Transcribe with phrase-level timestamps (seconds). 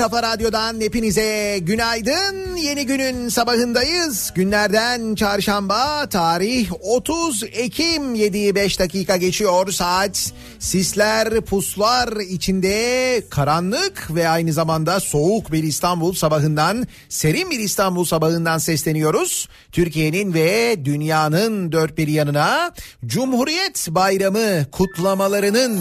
[0.00, 2.56] kafa radyodan hepinize günaydın.
[2.56, 4.32] Yeni günün sabahındayız.
[4.34, 10.32] Günlerden çarşamba, tarih 30 Ekim 7'yi 5 dakika geçiyor saat.
[10.58, 18.58] Sisler, puslar içinde karanlık ve aynı zamanda soğuk bir İstanbul sabahından, serin bir İstanbul sabahından
[18.58, 19.48] sesleniyoruz.
[19.72, 22.72] Türkiye'nin ve dünyanın dört bir yanına
[23.06, 25.80] Cumhuriyet Bayramı kutlamalarının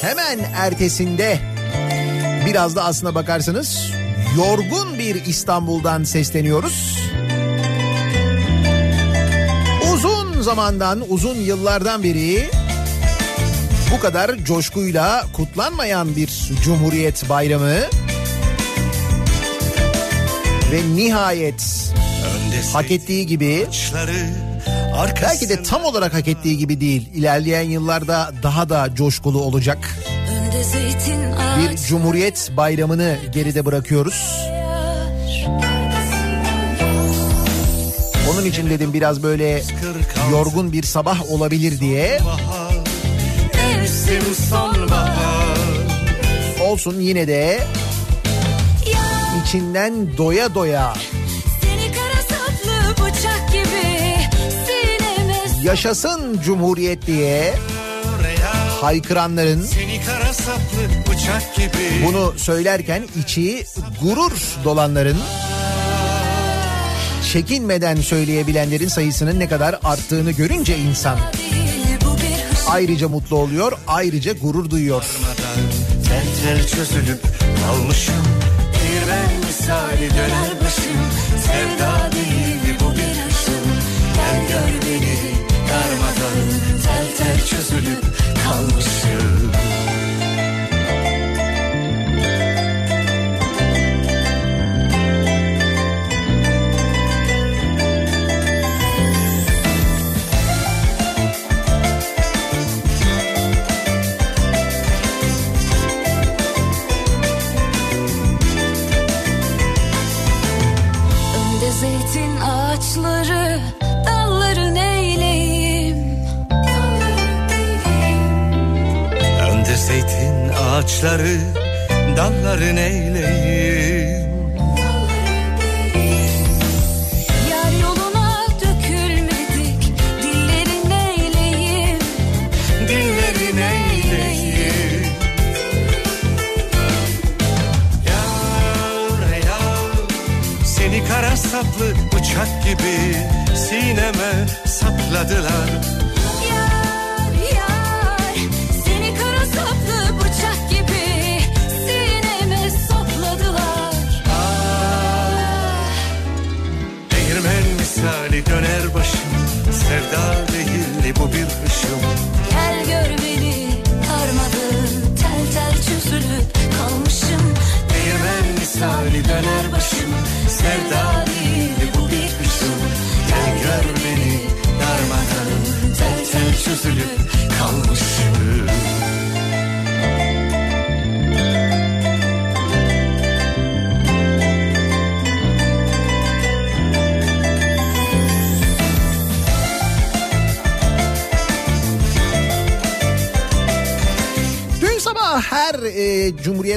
[0.00, 1.51] hemen ertesinde
[2.46, 3.90] biraz da aslına bakarsanız
[4.36, 6.98] yorgun bir İstanbul'dan sesleniyoruz.
[9.94, 12.50] Uzun zamandan, uzun yıllardan beri
[13.94, 17.76] bu kadar coşkuyla kutlanmayan bir Cumhuriyet Bayramı
[20.72, 21.92] ve nihayet
[22.72, 23.66] hak ettiği gibi
[25.22, 27.08] belki de tam olarak hak ettiği gibi değil.
[27.14, 29.98] İlerleyen yıllarda daha da coşkulu olacak.
[31.58, 34.48] Bir Cumhuriyet Bayramı'nı geride bırakıyoruz.
[38.32, 39.62] Onun için dedim biraz böyle
[40.30, 42.20] yorgun bir sabah olabilir diye.
[46.60, 47.60] Olsun yine de
[49.44, 50.94] içinden doya doya
[55.64, 57.54] yaşasın Cumhuriyet diye
[58.82, 62.06] haykıranların Seni kara saplı bıçak gibi.
[62.06, 63.64] bunu söylerken içi
[64.02, 64.32] gurur
[64.64, 65.16] dolanların
[67.32, 71.62] çekinmeden söyleyebilenlerin sayısının ne kadar arttığını görünce insan bir
[72.70, 75.04] ayrıca mutlu oluyor, ayrıca gurur duyuyor.
[76.08, 77.20] Tel tel çözülüp
[77.66, 78.14] kalmışım.
[78.74, 80.92] Değirmen misali döner başım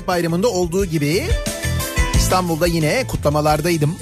[0.06, 1.24] Cumhuriyet Bayramı'nda olduğu gibi
[2.16, 3.96] İstanbul'da yine kutlamalardaydım.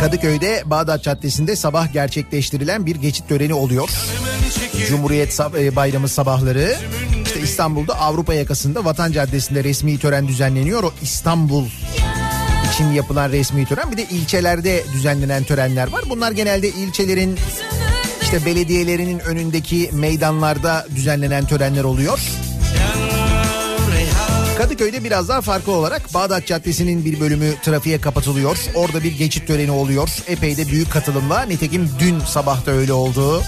[0.00, 3.90] Kadıköy'de Bağdat Caddesi'nde sabah gerçekleştirilen bir geçit töreni oluyor.
[4.88, 6.76] Cumhuriyet e, Bayramı sabahları.
[7.24, 10.82] İşte İstanbul'da Avrupa yakasında Vatan Caddesi'nde resmi tören düzenleniyor.
[10.82, 11.64] O İstanbul
[12.72, 16.04] için yapılan resmi tören bir de ilçelerde düzenlenen törenler var.
[16.10, 17.38] Bunlar genelde ilçelerin
[18.26, 22.20] işte belediyelerinin önündeki meydanlarda düzenlenen törenler oluyor.
[24.58, 28.56] Kadıköy'de biraz daha farklı olarak Bağdat Caddesi'nin bir bölümü trafiğe kapatılıyor.
[28.74, 30.08] Orada bir geçit töreni oluyor.
[30.26, 31.42] Epey de büyük katılımla.
[31.42, 33.42] Nitekim dün sabah da öyle oldu.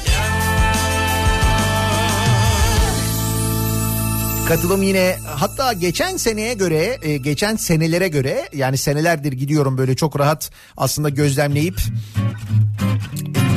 [4.49, 10.19] Katılım yine hatta geçen seneye göre e, geçen senelere göre yani senelerdir gidiyorum böyle çok
[10.19, 11.81] rahat aslında gözlemleyip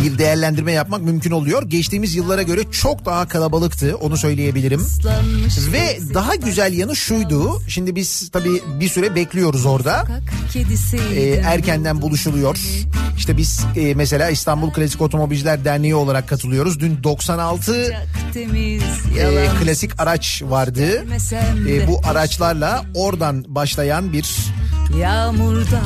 [0.04, 1.64] bir değerlendirme yapmak mümkün oluyor.
[1.64, 4.88] Geçtiğimiz yıllara göre çok daha kalabalıktı onu söyleyebilirim.
[5.74, 7.62] Ve daha güzel yanı şuydu.
[7.68, 10.08] Şimdi biz tabii bir süre bekliyoruz orada.
[11.16, 12.58] Ee, erkenden buluşuluyor.
[13.18, 16.80] İşte biz e, mesela İstanbul Klasik Otomobilciler Derneği olarak katılıyoruz.
[16.80, 17.94] Dün 96
[18.34, 18.84] temiz
[19.20, 21.06] e, klasik araç vardı.
[21.70, 24.36] E, bu araçlarla oradan başlayan bir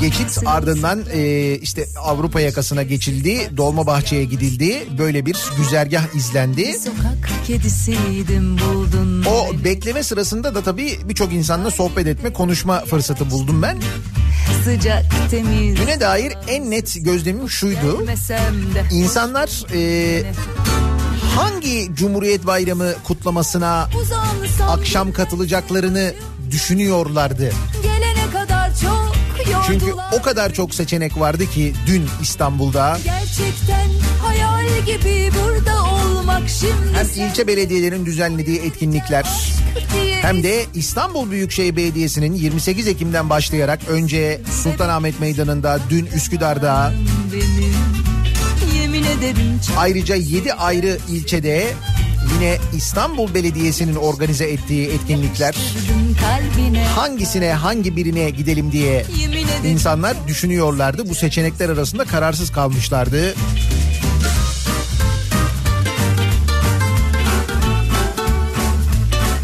[0.01, 3.49] geçit ardından e, işte Avrupa yakasına geçildi.
[3.57, 4.87] Dolmabahçe'ye gidildi.
[4.97, 6.75] Böyle bir güzergah izlendi.
[9.27, 13.77] O bekleme sırasında da tabii birçok insanla sohbet etme, konuşma fırsatı buldum ben.
[14.63, 18.05] sıcak temiz Güne dair en net gözlemim şuydu.
[18.91, 20.23] İnsanlar e,
[21.35, 23.89] hangi Cumhuriyet Bayramı kutlamasına
[24.69, 26.13] akşam katılacaklarını
[26.51, 27.43] düşünüyorlardı.
[27.43, 27.94] yordular.
[29.67, 32.97] Çünkü o kadar çok seçenek vardı ki dün İstanbul'da.
[33.03, 33.89] Gerçekten
[34.21, 39.25] hayal gibi burada olmak şimdi hem ilçe belediyelerinin düzenlediği etkinlikler
[40.21, 46.93] hem de İstanbul Büyükşehir Belediyesi'nin 28 Ekim'den başlayarak önce Sultanahmet Meydanı'nda, dün Üsküdar'da,
[49.77, 51.67] ayrıca 7 ayrı ilçede
[52.33, 55.55] yine İstanbul Belediyesi'nin organize ettiği etkinlikler
[56.95, 59.05] hangisine hangi birine gidelim diye
[59.65, 61.09] insanlar düşünüyorlardı.
[61.09, 63.35] Bu seçenekler arasında kararsız kalmışlardı.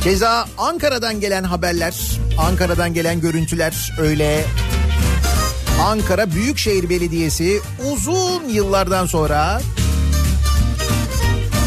[0.04, 1.96] Keza Ankara'dan gelen haberler,
[2.38, 4.46] Ankara'dan gelen görüntüler öyle.
[5.86, 7.60] Ankara Büyükşehir Belediyesi
[7.92, 9.62] uzun yıllardan sonra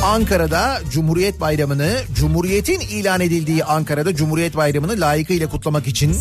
[0.04, 6.16] Ankara'da Cumhuriyet Bayramı'nı, Cumhuriyet'in ilan edildiği Ankara'da Cumhuriyet Bayramı'nı layıkıyla kutlamak için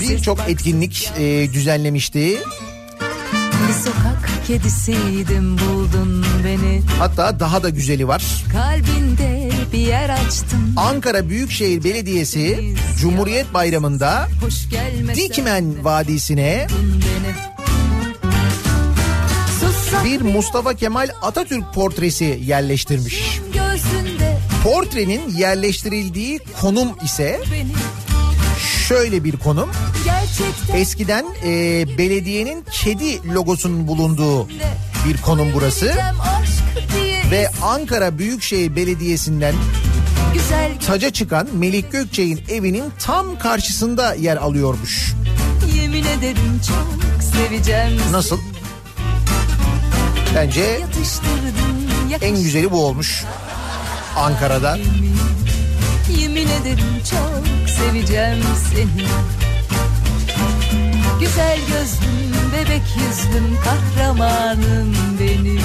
[0.00, 2.38] birçok etkinlik e, düzenlemişti.
[3.68, 8.22] Bir sokak kedisiydim buldun beni Hatta daha da güzeli var.
[8.52, 14.28] Kalbinde bir yer açtın Ankara Büyükşehir Belediyesi Cumhuriyet Bayramı'nda
[15.14, 16.66] Dikmen Vadisi'ne
[20.04, 23.40] bir Mustafa Kemal Atatürk portresi yerleştirmiş.
[24.64, 27.40] Portrenin yerleştirildiği konum ise
[28.88, 29.70] şöyle bir konum.
[30.74, 34.48] Eskiden e, belediyenin kedi logosunun bulunduğu
[35.08, 35.94] bir konum burası.
[37.30, 39.54] Ve Ankara Büyükşehir Belediyesi'nden
[40.86, 45.12] taca çıkan Melik Gökçek'in evinin tam karşısında yer alıyormuş.
[45.76, 48.38] yemin ederim çok seveceğim Nasıl?
[50.34, 50.80] Bence
[52.20, 53.24] en güzeli bu olmuş.
[54.16, 54.78] Ankara'da.
[56.20, 59.06] Yemin ederim çok seveceğim seni
[61.20, 65.62] Güzel gözlüm, bebek yüzlüm, kahramanım benim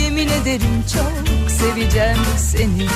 [0.00, 2.86] Yemin ederim çok seveceğim seni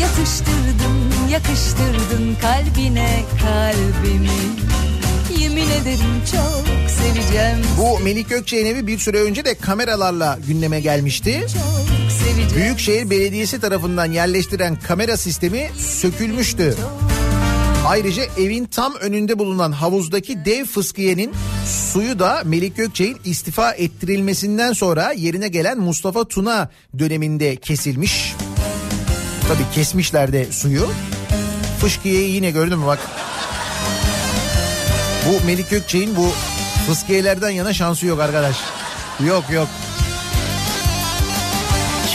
[0.00, 4.38] Yatıştırdın, yakıştırdın kalbine kalbimi
[5.38, 11.46] Yemin ederim çok seveceğim Bu Melik Gökçek'in evi bir süre önce de kameralarla gündeme gelmişti.
[12.56, 16.74] Büyükşehir Belediyesi tarafından yerleştiren kamera sistemi sökülmüştü.
[17.86, 21.34] Ayrıca evin tam önünde bulunan havuzdaki dev fıskiyenin
[21.92, 28.34] suyu da Melik Gökçek'in istifa ettirilmesinden sonra yerine gelen Mustafa Tuna döneminde kesilmiş.
[29.48, 30.88] Tabii kesmişler de suyu.
[31.80, 32.98] Fıskiyeyi yine gördün mü bak.
[35.26, 36.28] Bu Melik Gökçek'in bu
[36.86, 38.56] fıskiyelerden yana şansı yok arkadaş.
[39.26, 39.68] Yok yok.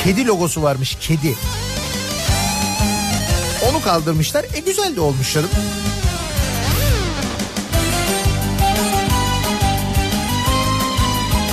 [0.04, 1.36] Kedi logosu varmış kedi.
[3.70, 4.46] Onu kaldırmışlar.
[4.56, 5.50] E güzel de olmuş canım.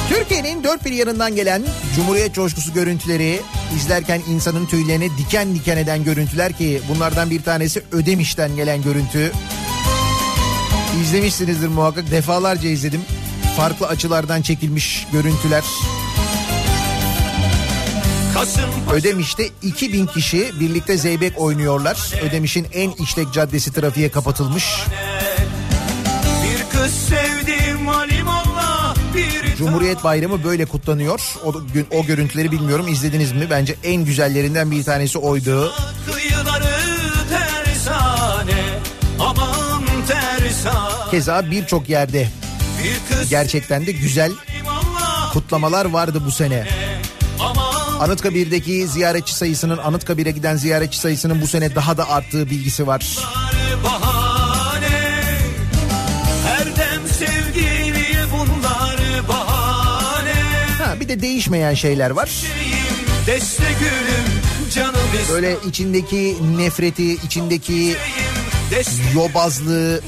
[0.08, 1.62] Türkiye'nin dört bir yanından gelen
[1.96, 3.40] Cumhuriyet coşkusu görüntüleri
[3.76, 9.32] izlerken insanın tüylerini diken diken eden görüntüler ki bunlardan bir tanesi Ödemiş'ten gelen görüntü.
[11.02, 13.00] İzlemişsinizdir muhakkak defalarca izledim.
[13.56, 15.64] Farklı açılardan çekilmiş görüntüler.
[18.92, 22.12] Ödemiş'te 2000 kişi birlikte zeybek oynuyorlar.
[22.22, 24.64] Ödemiş'in en işlek caddesi trafiğe kapatılmış.
[26.44, 27.86] bir kız sevdim
[29.14, 31.20] bir Cumhuriyet Bayramı böyle kutlanıyor.
[31.44, 33.46] O gün o görüntüleri bilmiyorum izlediniz mi?
[33.50, 35.72] Bence en güzellerinden bir tanesi oydu.
[36.06, 36.76] kıyıları
[37.30, 38.80] tersane
[39.18, 39.57] tersane
[41.10, 42.28] Keza birçok yerde
[43.30, 44.32] gerçekten de güzel
[45.32, 46.66] kutlamalar vardı bu sene.
[48.00, 53.18] Anıtkabir'deki ziyaretçi sayısının Anıtkabir'e giden ziyaretçi sayısının bu sene daha da arttığı bilgisi var.
[60.78, 62.30] Ha bir de değişmeyen şeyler var.
[65.32, 67.96] Böyle içindeki nefreti, içindeki
[69.14, 70.00] yobazlığı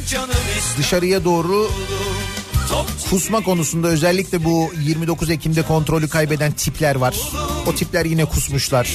[0.78, 1.70] dışarıya doğru
[3.10, 7.16] kusma konusunda özellikle bu 29 Ekim'de kontrolü kaybeden tipler var.
[7.66, 8.90] O tipler yine kusmuşlar.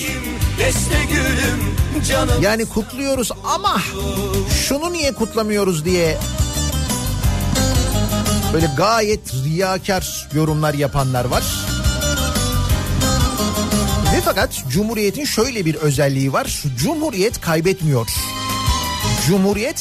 [2.41, 3.81] Yani kutluyoruz ama
[4.67, 6.17] şunu niye kutlamıyoruz diye
[8.53, 11.43] böyle gayet riyakar yorumlar yapanlar var.
[14.15, 16.63] Ve fakat Cumhuriyet'in şöyle bir özelliği var.
[16.77, 18.07] Cumhuriyet kaybetmiyor.
[18.07, 18.44] Cumhuriyet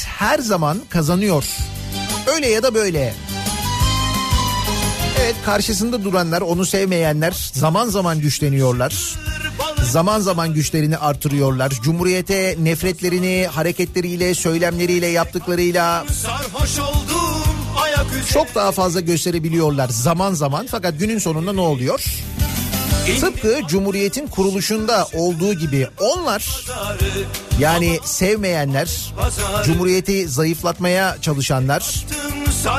[0.07, 1.45] her zaman kazanıyor.
[2.35, 3.15] Öyle ya da böyle.
[5.21, 9.15] Evet karşısında duranlar, onu sevmeyenler zaman zaman güçleniyorlar.
[9.91, 11.71] Zaman zaman güçlerini artırıyorlar.
[11.71, 16.05] Cumhuriyete nefretlerini hareketleriyle, söylemleriyle, yaptıklarıyla
[18.33, 20.67] çok daha fazla gösterebiliyorlar zaman zaman.
[20.71, 22.05] Fakat günün sonunda ne oluyor?
[23.13, 26.65] Tıpkı Cumhuriyet'in kuruluşunda olduğu gibi onlar
[27.59, 29.13] yani sevmeyenler,
[29.65, 32.05] Cumhuriyeti zayıflatmaya çalışanlar,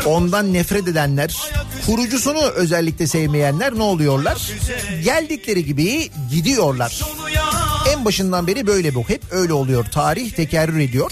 [0.06, 1.38] ondan nefret edenler,
[1.86, 4.52] kurucusunu özellikle sevmeyenler ne oluyorlar?
[5.04, 7.02] Geldikleri gibi gidiyorlar.
[7.94, 9.04] En başından beri böyle bu.
[9.04, 9.86] Hep öyle oluyor.
[9.86, 11.12] Tarih tekerrür ediyor.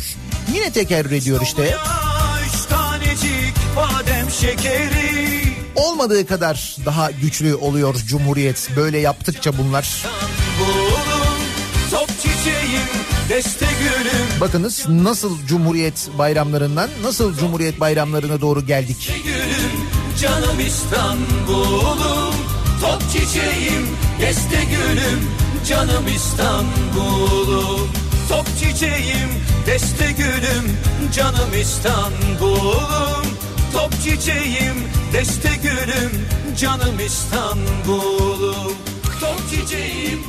[0.54, 1.76] Yine tekerrür ediyor işte.
[2.48, 5.43] Üç tanecik badem şekeri
[5.76, 8.70] Olmadığı kadar daha güçlü oluyor Cumhuriyet.
[8.76, 10.06] Böyle yaptıkça bunlar.
[14.42, 19.12] Bakınız nasıl Cumhuriyet bayramlarından nasıl Cumhuriyet bayramlarına doğru geldik.
[20.22, 22.34] canım İstanbul'um
[22.82, 23.88] Top çiçeğim,
[24.22, 25.30] deste gülüm,
[25.70, 27.90] canım İstanbul'um
[28.30, 29.30] Top çiçeğim,
[29.68, 30.78] deste gülüm,
[31.16, 33.43] canım İstanbul'um
[33.74, 34.76] Top çiçeğim,
[35.14, 36.12] deste gülüm,
[36.58, 38.74] canım İstanbul'um
[39.20, 40.20] Top çiçeğim,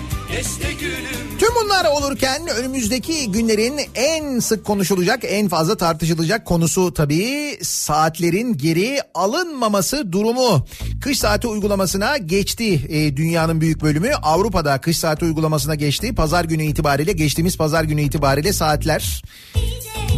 [1.39, 8.99] Tüm bunlar olurken önümüzdeki günlerin en sık konuşulacak, en fazla tartışılacak konusu tabii saatlerin geri
[9.15, 10.67] alınmaması durumu.
[11.01, 14.11] Kış saati uygulamasına geçti e, dünyanın büyük bölümü.
[14.15, 16.15] Avrupa'da kış saati uygulamasına geçti.
[16.15, 19.23] Pazar günü itibariyle geçtiğimiz pazar günü itibariyle saatler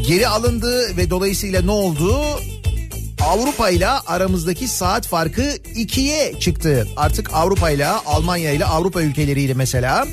[0.06, 2.24] geri alındı ve dolayısıyla ne oldu?
[3.24, 6.88] Avrupa ile aramızdaki saat farkı ikiye çıktı.
[6.96, 10.06] Artık Avrupa ile Almanya ile Avrupa ülkeleriyle mesela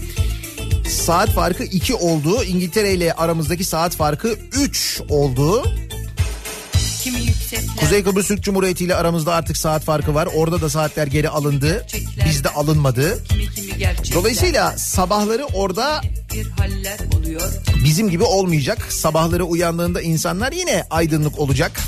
[0.90, 2.44] saat farkı 2 oldu.
[2.44, 5.64] İngiltere ile aramızdaki saat farkı 3 oldu.
[7.80, 10.30] Kuzey Kıbrıs Türk Cumhuriyeti ile aramızda artık saat farkı var.
[10.36, 11.86] Orada da saatler geri alındı.
[12.26, 13.24] Bizde alınmadı.
[13.30, 14.14] Kimi kimi gerçekler.
[14.16, 16.02] Dolayısıyla sabahları orada
[17.84, 18.88] bizim gibi olmayacak.
[18.90, 21.80] Sabahları uyandığında insanlar yine aydınlık olacak.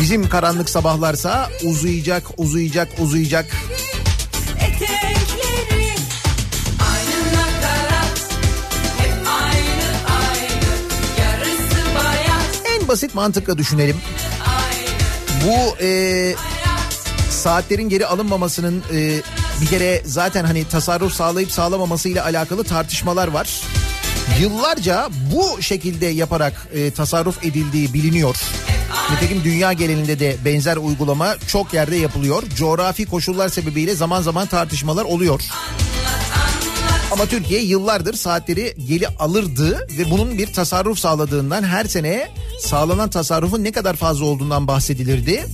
[0.00, 3.46] Bizim karanlık sabahlarsa uzayacak, uzayacak, uzayacak.
[12.80, 13.96] En basit mantıkla düşünelim.
[15.46, 16.34] Bu e,
[17.30, 19.20] saatlerin geri alınmamasının e,
[19.60, 23.60] bir kere zaten hani tasarruf sağlayıp sağlamaması ile alakalı tartışmalar var.
[24.40, 28.36] Yıllarca bu şekilde yaparak e, tasarruf edildiği biliniyor.
[29.10, 32.42] Nitekim dünya genelinde de benzer uygulama çok yerde yapılıyor.
[32.56, 35.40] Coğrafi koşullar sebebiyle zaman zaman tartışmalar oluyor.
[37.12, 43.64] Ama Türkiye yıllardır saatleri geri alırdı ve bunun bir tasarruf sağladığından her sene sağlanan tasarrufun
[43.64, 45.46] ne kadar fazla olduğundan bahsedilirdi.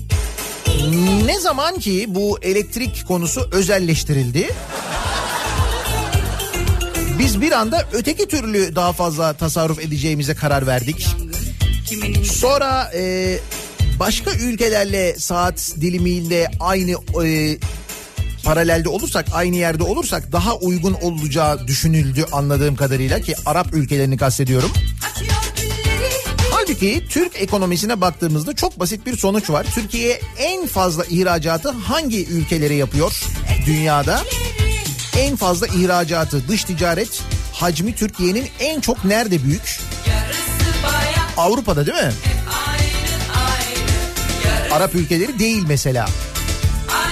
[1.24, 4.48] Ne zaman ki bu elektrik konusu özelleştirildi
[7.20, 11.06] biz bir anda öteki türlü daha fazla tasarruf edeceğimize karar verdik.
[12.24, 13.38] Sonra e,
[13.98, 16.90] başka ülkelerle saat dilimiyle aynı
[17.26, 17.58] e,
[18.44, 24.70] paralelde olursak aynı yerde olursak daha uygun olacağı düşünüldü anladığım kadarıyla ki Arap ülkelerini kastediyorum.
[26.50, 29.66] Halbuki Türk ekonomisine baktığımızda çok basit bir sonuç var.
[29.74, 33.22] Türkiye en fazla ihracatı hangi ülkelere yapıyor
[33.66, 34.20] dünyada?
[35.20, 39.80] En fazla ihracatı dış ticaret hacmi Türkiye'nin en çok nerede büyük?
[41.36, 42.12] Avrupa'da değil mi?
[44.72, 46.08] Arap ülkeleri değil mesela.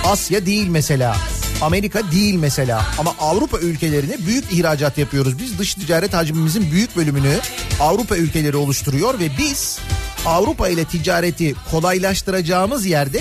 [0.05, 1.17] Asya değil mesela.
[1.63, 2.87] Amerika değil mesela.
[2.99, 5.39] Ama Avrupa ülkelerine büyük ihracat yapıyoruz.
[5.39, 7.39] Biz dış ticaret hacmimizin büyük bölümünü
[7.81, 9.79] Avrupa ülkeleri oluşturuyor ve biz
[10.27, 13.21] Avrupa ile ticareti kolaylaştıracağımız yerde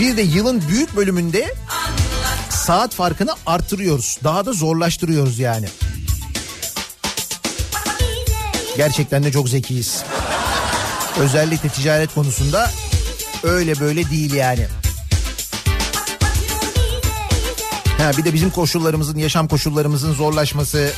[0.00, 1.54] bir de yılın büyük bölümünde
[2.70, 4.18] saat farkını arttırıyoruz.
[4.24, 5.68] Daha da zorlaştırıyoruz yani.
[8.76, 10.04] Gerçekten de çok zekiyiz.
[11.20, 12.70] Özellikle ticaret konusunda
[13.42, 14.66] öyle böyle değil yani.
[17.98, 20.92] Ha bir de bizim koşullarımızın, yaşam koşullarımızın zorlaşması,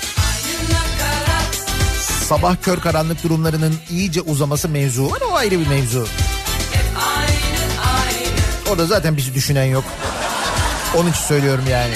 [2.29, 5.21] sabah kör karanlık durumlarının iyice uzaması mevzu var.
[5.31, 6.07] O ayrı bir mevzu.
[8.71, 9.85] Orada zaten bizi düşünen yok.
[10.97, 11.95] Onun için söylüyorum yani.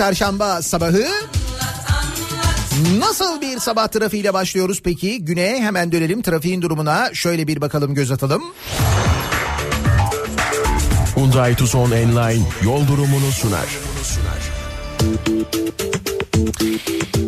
[0.00, 1.06] Çarşamba sabahı
[2.98, 5.24] Nasıl bir sabah trafiğiyle başlıyoruz peki?
[5.24, 7.14] Güne hemen dönelim trafiğin durumuna.
[7.14, 8.42] Şöyle bir bakalım göz atalım.
[11.16, 13.66] Hyundai Tucson Enline yol durumunu sunar.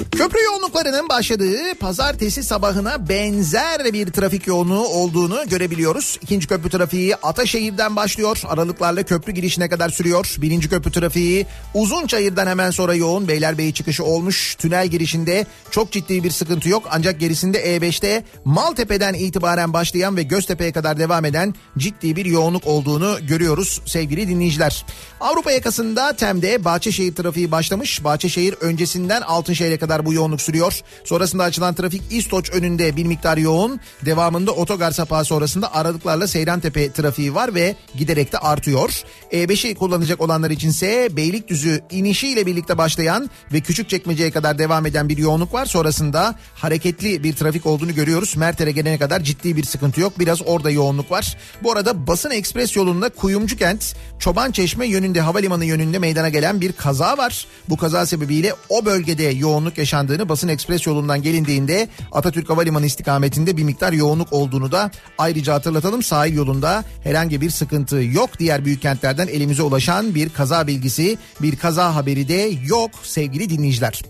[0.01, 6.19] Köprü yoğunluklarının başladığı pazartesi sabahına benzer bir trafik yoğunluğu olduğunu görebiliyoruz.
[6.23, 8.43] İkinci köprü trafiği Ataşehir'den başlıyor.
[8.49, 10.37] Aralıklarla köprü girişine kadar sürüyor.
[10.39, 13.29] Birinci köprü trafiği Uzunçayır'dan hemen sonra yoğun.
[13.29, 14.55] Beylerbeyi çıkışı olmuş.
[14.55, 16.83] Tünel girişinde çok ciddi bir sıkıntı yok.
[16.91, 23.19] Ancak gerisinde E5'te Maltepe'den itibaren başlayan ve Göztepe'ye kadar devam eden ciddi bir yoğunluk olduğunu
[23.27, 24.85] görüyoruz sevgili dinleyiciler.
[25.21, 28.05] Avrupa yakasında Tem'de Bahçeşehir trafiği başlamış.
[28.05, 30.81] Bahçeşehir öncesinden Altınşehir'e kadar bu yoğunluk sürüyor.
[31.05, 33.81] Sonrasında açılan trafik İstoç önünde bir miktar yoğun.
[34.05, 39.03] Devamında otogar sapağı sonrasında aralıklarla Seyrantepe trafiği var ve giderek de artıyor.
[39.33, 45.55] E5'i kullanacak olanlar içinse Beylikdüzü inişiyle birlikte başlayan ve Küçükçekmece'ye kadar devam eden bir yoğunluk
[45.55, 45.67] var.
[45.67, 48.37] Sonrasında hareketli bir trafik olduğunu görüyoruz.
[48.37, 50.19] Merter'e gelene kadar ciddi bir sıkıntı yok.
[50.19, 51.37] Biraz orada yoğunluk var.
[51.63, 56.73] Bu arada Basın Ekspres yolunda Kuyumcu Kent, Çoban Çeşme yönünde havalimanı yönünde meydana gelen bir
[56.73, 57.47] kaza var.
[57.69, 63.65] Bu kaza sebebiyle o bölgede yoğunluk yaşandığını Basın Ekspres yolundan gelindiğinde Atatürk Havalimanı istikametinde bir
[63.65, 66.03] miktar yoğunluk olduğunu da ayrıca hatırlatalım.
[66.03, 68.39] Sahil yolunda herhangi bir sıkıntı yok.
[68.39, 74.03] Diğer büyük kentlerden elimize ulaşan bir kaza bilgisi, bir kaza haberi de yok sevgili dinleyiciler.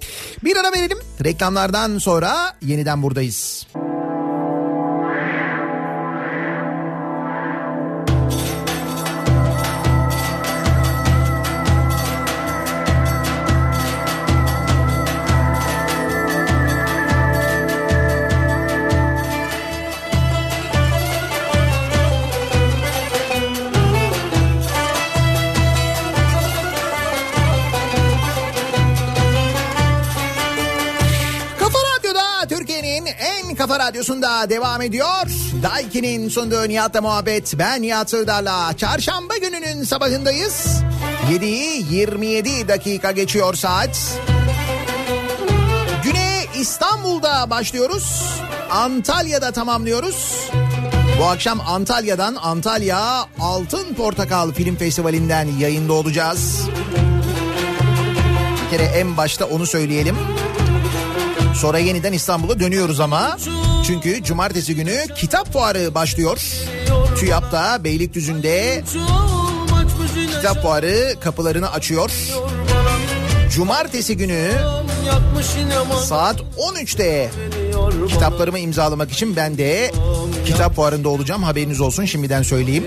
[0.45, 0.99] Bir ara verelim.
[1.25, 3.67] Reklamlardan sonra yeniden buradayız.
[3.75, 4.02] Kafa
[33.63, 35.27] kafa radyosunda devam ediyor.
[35.63, 37.59] Daiki'nin sunduğu Nihat'la muhabbet.
[37.59, 40.83] Ben Nihat Sığdar'la çarşamba gününün sabahındayız.
[41.31, 44.19] 7'yi 27 dakika geçiyor saat.
[46.05, 48.23] Güne İstanbul'da başlıyoruz.
[48.71, 50.49] Antalya'da tamamlıyoruz.
[51.21, 56.69] Bu akşam Antalya'dan Antalya Altın Portakal Film Festivali'nden yayında olacağız.
[58.65, 60.17] Bir kere en başta onu söyleyelim.
[61.55, 63.37] Sonra yeniden İstanbul'a dönüyoruz ama.
[63.87, 66.41] Çünkü cumartesi günü kitap fuarı başlıyor.
[67.19, 68.83] TÜYAP'ta Beylikdüzü'nde
[70.37, 72.11] kitap fuarı kapılarını açıyor.
[73.55, 74.51] Cumartesi günü
[76.05, 77.31] saat 13'te
[78.09, 79.93] kitaplarımı imzalamak için ben de
[80.47, 81.43] kitap fuarında olacağım.
[81.43, 82.85] Haberiniz olsun şimdiden söyleyeyim.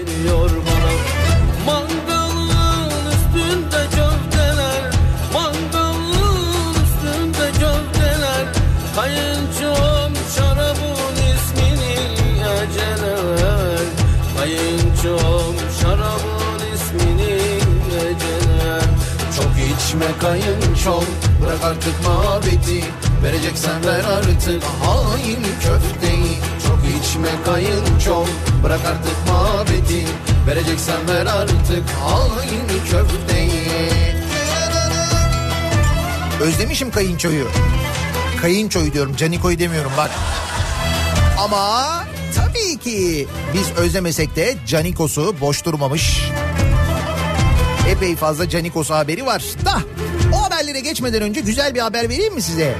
[19.95, 21.05] İçme kayınçom
[21.41, 22.83] Bırak artık muhabbeti
[23.23, 24.63] Vereceksen ver artık.
[24.63, 26.37] Hain köfteyi.
[26.67, 28.27] Çok içme kayınçom
[28.63, 30.05] Bırak artık muhabbeti
[30.47, 31.83] Vereceksen ver artık.
[32.03, 33.67] Hain köfteyi.
[36.41, 37.47] Özlemişim kayınçoyu.
[38.41, 40.11] Kayınçoyu diyorum Caniko'yu demiyorum bak.
[41.39, 42.03] Ama
[42.35, 46.31] tabii ki biz özlemesek de Canikos'u boş durmamış.
[47.89, 49.43] Epey fazla Canikos haberi var.
[49.65, 49.79] Da
[50.33, 52.75] o haberlere geçmeden önce güzel bir haber vereyim mi size?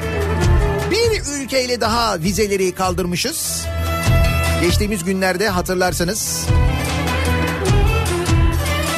[0.91, 3.65] Bir ülkeyle daha vizeleri kaldırmışız.
[4.61, 6.45] Geçtiğimiz günlerde hatırlarsanız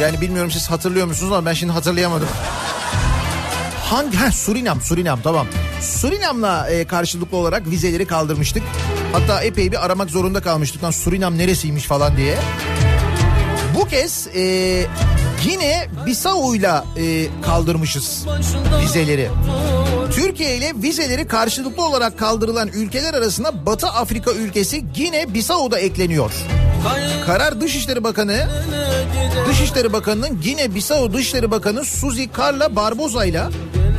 [0.01, 2.27] yani bilmiyorum siz hatırlıyor musunuz ama ben şimdi hatırlayamadım.
[3.83, 4.17] Hangi?
[4.17, 5.47] Ha, Surinam, Surinam tamam.
[5.81, 8.63] Surinam'la e, karşılıklı olarak vizeleri kaldırmıştık.
[9.13, 10.83] Hatta epey bir aramak zorunda kalmıştık.
[10.83, 12.37] Lan Surinam neresiymiş falan diye.
[13.75, 14.85] Bu kez e,
[15.45, 18.26] yine Bissau'yla e, kaldırmışız
[18.82, 19.30] vizeleri.
[20.12, 26.32] Türkiye ile vizeleri karşılıklı olarak kaldırılan ülkeler arasında Batı Afrika ülkesi Gine Bissau da ekleniyor.
[27.26, 28.47] Karar Dışişleri Bakanı
[29.50, 33.43] Dışişleri Bakanı'nın Gine Bissau Dışişleri Bakanı Suzy Carla Barbosa ile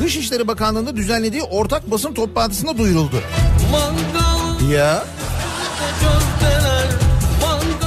[0.03, 3.17] Dışişleri Bakanlığı'nda düzenlediği ortak basın toplantısında duyuruldu.
[4.73, 5.05] Ya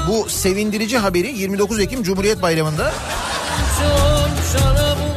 [0.08, 2.94] bu sevindirici haberi 29 Ekim Cumhuriyet Bayramı'nda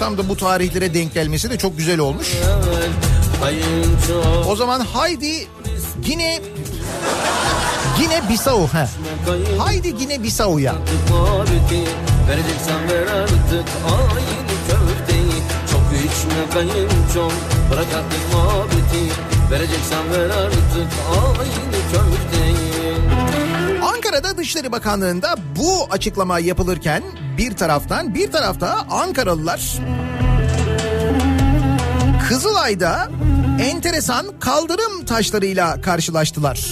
[0.01, 2.29] tam da bu tarihlere denk gelmesi de çok güzel olmuş.
[4.49, 5.47] O zaman haydi
[6.05, 6.41] Gine
[7.99, 8.87] Gine Bissau he.
[9.59, 10.75] Haydi Gine Bissau'ya.
[19.51, 22.65] Vereceksen ver artık aynı köfteyi
[23.83, 27.03] Ankara'da Dışişleri Bakanlığı'nda bu açıklama yapılırken
[27.39, 29.79] bir taraftan bir tarafta Ankaralılar
[32.29, 33.11] Kızılay'da
[33.61, 36.71] enteresan kaldırım taşlarıyla karşılaştılar.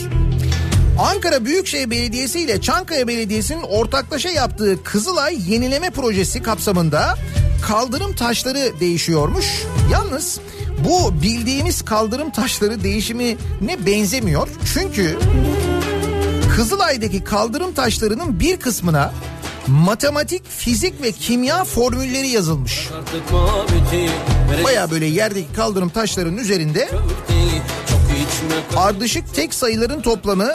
[1.01, 7.15] Ankara Büyükşehir Belediyesi ile Çankaya Belediyesi'nin ortaklaşa yaptığı Kızılay Yenileme Projesi kapsamında
[7.63, 9.63] kaldırım taşları değişiyormuş.
[9.93, 10.41] Yalnız
[10.89, 14.49] bu bildiğimiz kaldırım taşları değişimi ne benzemiyor.
[14.75, 15.19] Çünkü
[16.57, 19.13] Kızılay'daki kaldırım taşlarının bir kısmına
[19.67, 22.89] matematik, fizik ve kimya formülleri yazılmış.
[24.65, 26.89] Baya böyle yerdeki kaldırım taşlarının üzerinde
[28.77, 30.55] ardışık tek sayıların toplamı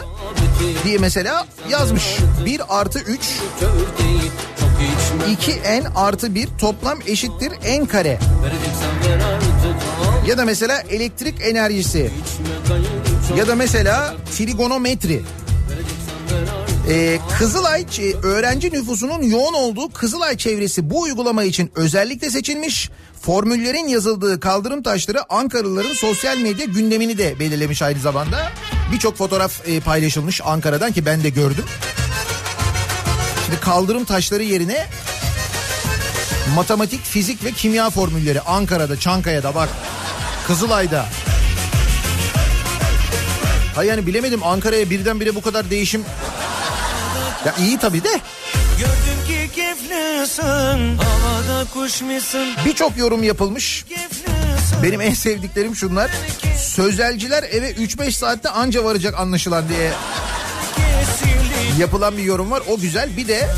[0.84, 2.04] diye mesela yazmış.
[2.46, 3.06] 1 artı 3
[3.60, 4.22] Köfteyi
[4.60, 4.70] çok
[5.38, 8.20] içme 2n artı 1 toplam eşittir n kare.
[10.28, 12.12] Ya da mesela elektrik enerjisi
[13.38, 15.24] ya da mesela trigonometri.
[16.89, 22.89] Ee, Kızılay ç- öğrenci nüfusunun yoğun olduğu Kızılay çevresi bu uygulama için özellikle seçilmiş.
[23.21, 28.52] Formüllerin yazıldığı kaldırım taşları Ankaralıların sosyal medya gündemini de belirlemiş aynı zamanda.
[28.91, 31.65] Birçok fotoğraf e, paylaşılmış Ankara'dan ki ben de gördüm.
[33.45, 34.86] Şimdi kaldırım taşları yerine
[36.56, 39.69] matematik, fizik ve kimya formülleri Ankara'da, Çankaya'da bak.
[40.47, 41.06] Kızılay'da.
[43.76, 46.04] Ha yani bilemedim Ankara'ya birdenbire bu kadar değişim.
[47.45, 48.21] Ya iyi tabii de
[48.80, 53.86] Gördüm ki keyiflisin Havada kuş musun birçok yorum yapılmış.
[54.84, 56.12] Benim en sevdiklerim şunlar.
[56.58, 59.91] Sözelciler eve 3-5 saatte anca varacak anlaşılan diye
[61.80, 62.63] yapılan bir yorum var.
[62.69, 63.17] O güzel.
[63.17, 63.50] Bir de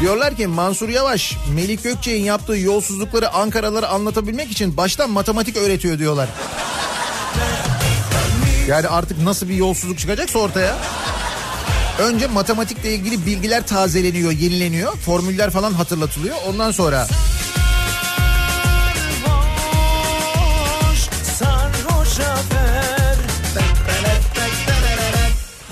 [0.00, 6.28] diyorlar ki Mansur Yavaş, Melik Gökçe'nin yaptığı yolsuzlukları Ankaralılara anlatabilmek için baştan matematik öğretiyor diyorlar.
[8.68, 10.76] Yani artık nasıl bir yolsuzluk çıkacaksa ortaya.
[11.98, 14.96] Önce matematikle ilgili bilgiler tazeleniyor, yenileniyor.
[14.96, 16.36] Formüller falan hatırlatılıyor.
[16.48, 17.06] Ondan sonra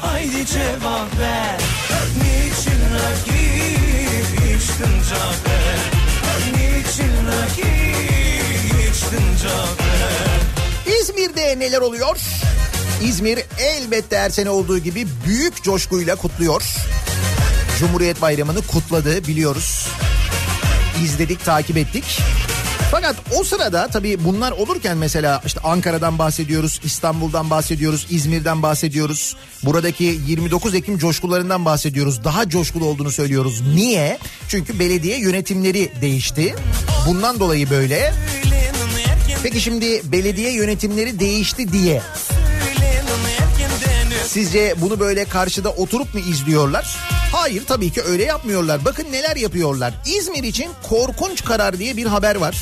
[0.01, 1.59] Haydi cevap ver
[11.01, 12.17] İzmir'de neler oluyor?
[13.05, 16.62] İzmir elbette her sene olduğu gibi büyük coşkuyla kutluyor.
[17.79, 19.87] Cumhuriyet Bayramı'nı kutladı biliyoruz.
[21.05, 22.05] İzledik, takip ettik.
[22.91, 29.37] Fakat o sırada tabii bunlar olurken mesela işte Ankara'dan bahsediyoruz, İstanbul'dan bahsediyoruz, İzmir'den bahsediyoruz.
[29.62, 32.25] Buradaki 29 Ekim coşkularından bahsediyoruz.
[32.25, 33.61] Daha coşkulu olduğunu söylüyoruz.
[33.75, 34.19] Niye?
[34.49, 36.55] Çünkü belediye yönetimleri değişti.
[37.07, 38.15] Bundan dolayı böyle.
[39.43, 42.03] Peki şimdi belediye yönetimleri değişti diye
[44.33, 46.97] sizce bunu böyle karşıda oturup mu izliyorlar?
[47.33, 48.85] Hayır tabii ki öyle yapmıyorlar.
[48.85, 49.95] Bakın neler yapıyorlar.
[50.07, 52.57] İzmir için korkunç karar diye bir haber var.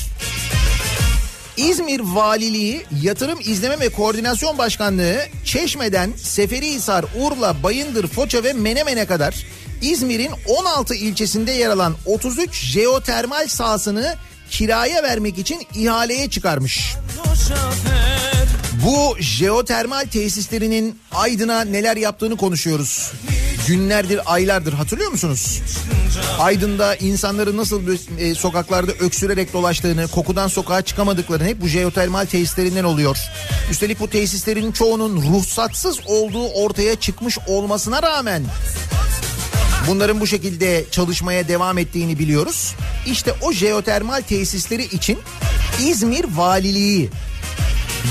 [1.57, 9.45] İzmir Valiliği Yatırım İzleme ve Koordinasyon Başkanlığı Çeşme'den Seferihisar, Urla, Bayındır, Foça ve Menemen'e kadar
[9.81, 14.15] İzmir'in 16 ilçesinde yer alan 33 jeotermal sahasını
[14.51, 16.95] kiraya vermek için ihaleye çıkarmış.
[18.85, 23.11] Bu jeotermal tesislerinin Aydın'a neler yaptığını konuşuyoruz.
[23.67, 25.61] Günlerdir, aylardır hatırlıyor musunuz?
[26.39, 27.81] Aydın'da insanların nasıl
[28.19, 33.17] e, sokaklarda öksürerek dolaştığını, kokudan sokağa çıkamadıklarını hep bu jeotermal tesislerinden oluyor.
[33.71, 38.43] Üstelik bu tesislerin çoğunun ruhsatsız olduğu ortaya çıkmış olmasına rağmen
[39.87, 42.75] bunların bu şekilde çalışmaya devam ettiğini biliyoruz.
[43.05, 45.19] İşte o jeotermal tesisleri için
[45.79, 47.09] İzmir Valiliği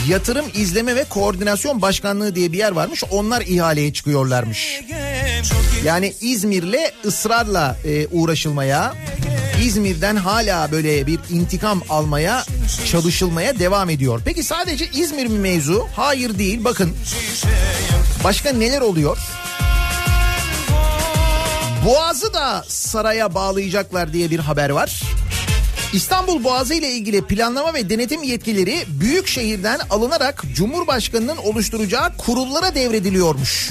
[0.09, 3.05] Yatırım İzleme ve Koordinasyon Başkanlığı diye bir yer varmış.
[3.11, 4.81] Onlar ihaleye çıkıyorlarmış.
[5.85, 8.95] Yani İzmir'le ısrarla e, uğraşılmaya,
[9.65, 12.45] İzmir'den hala böyle bir intikam almaya
[12.91, 14.21] çalışılmaya devam ediyor.
[14.25, 15.87] Peki sadece İzmir mi mevzu?
[15.97, 16.65] Hayır değil.
[16.65, 16.97] Bakın
[18.25, 19.19] başka neler oluyor?
[21.85, 25.03] Boğaz'ı da saraya bağlayacaklar diye bir haber var.
[25.93, 33.71] İstanbul Boğazı ile ilgili planlama ve denetim yetkileri büyük şehirden alınarak Cumhurbaşkanı'nın oluşturacağı kurullara devrediliyormuş.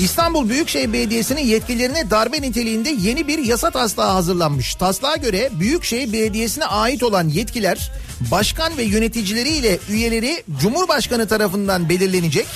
[0.00, 4.74] İstanbul Büyükşehir Belediyesi'nin yetkilerine darbe niteliğinde yeni bir yasa taslağı hazırlanmış.
[4.74, 7.92] Taslağa göre Büyükşehir Belediyesi'ne ait olan yetkiler
[8.30, 12.46] başkan ve yöneticileriyle üyeleri Cumhurbaşkanı tarafından belirlenecek.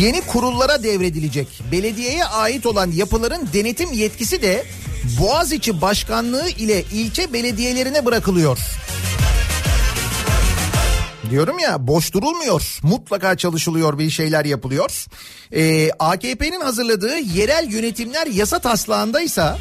[0.00, 1.48] Yeni kurullara devredilecek.
[1.72, 4.64] Belediyeye ait olan yapıların denetim yetkisi de
[5.20, 8.58] Boğaziçi Başkanlığı ile ilçe belediyelerine bırakılıyor.
[11.30, 12.78] Diyorum ya boş durulmuyor.
[12.82, 15.06] Mutlaka çalışılıyor bir şeyler yapılıyor.
[15.52, 19.58] Ee, AKP'nin hazırladığı yerel yönetimler yasa taslağındaysa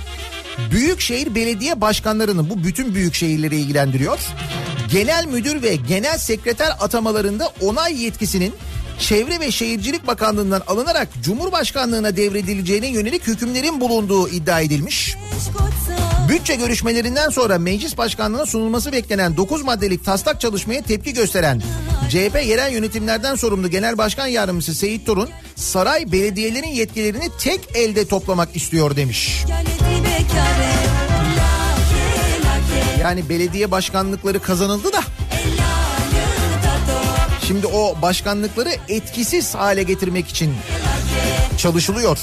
[0.71, 4.19] Büyükşehir Belediye Başkanlarının bu bütün büyük şehirleri ilgilendiriyor.
[4.91, 8.54] Genel müdür ve genel sekreter atamalarında onay yetkisinin
[8.99, 15.15] Çevre ve Şehircilik Bakanlığı'ndan alınarak Cumhurbaşkanlığına devredileceğine yönelik hükümlerin bulunduğu iddia edilmiş.
[16.29, 21.62] Bütçe görüşmelerinden sonra meclis başkanlığına sunulması beklenen 9 maddelik taslak çalışmaya tepki gösteren
[22.09, 28.55] CHP yerel yönetimlerden sorumlu Genel Başkan Yardımcısı Seyit Torun, saray belediyelerin yetkilerini tek elde toplamak
[28.55, 29.43] istiyor demiş.
[33.01, 35.01] Yani belediye başkanlıkları kazanıldı da
[37.49, 40.53] şimdi o başkanlıkları etkisiz hale getirmek için
[41.57, 42.19] çalışılıyor.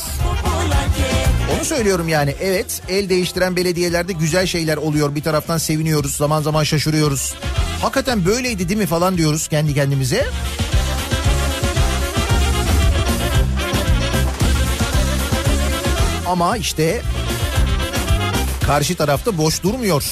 [1.57, 6.65] Onu söylüyorum yani evet el değiştiren belediyelerde güzel şeyler oluyor bir taraftan seviniyoruz zaman zaman
[6.65, 7.35] şaşırıyoruz.
[7.83, 10.27] Hakikaten böyleydi değil mi falan diyoruz kendi kendimize.
[16.27, 17.03] Ama işte
[18.67, 20.05] karşı tarafta boş durmuyor.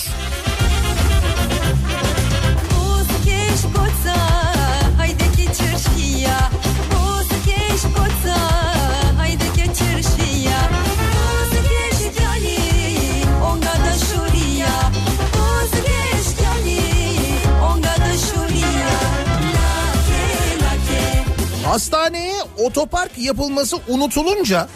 [21.75, 24.69] Hastaneye otopark yapılması unutulunca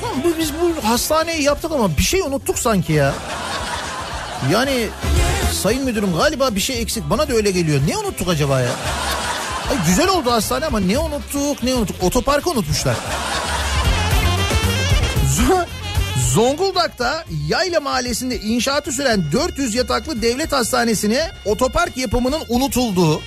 [0.00, 3.14] Tamam, bu- biz bu hastaneyi yaptık ama bir şey unuttuk sanki ya.
[4.52, 4.88] Yani
[5.62, 7.10] sayın müdürüm galiba bir şey eksik.
[7.10, 7.80] Bana da öyle geliyor.
[7.88, 8.70] Ne unuttuk acaba ya?
[9.70, 11.96] Ay, güzel oldu hastane ama ne unuttuk ne unuttuk.
[12.02, 12.96] Otoparkı unutmuşlar.
[16.34, 23.20] Zonguldak'ta Yayla Mahallesi'nde inşaatı süren 400 yataklı devlet hastanesine otopark yapımının unutulduğu,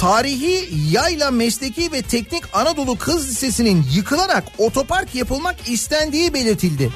[0.00, 6.90] tarihi Yayla Mesleki ve Teknik Anadolu Kız Lisesi'nin yıkılarak otopark yapılmak istendiği belirtildi.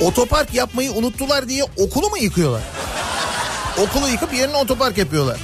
[0.00, 2.62] Otopark yapmayı unuttular diye okulu mu yıkıyorlar?
[3.78, 5.38] Okulu yıkıp yerine otopark yapıyorlar.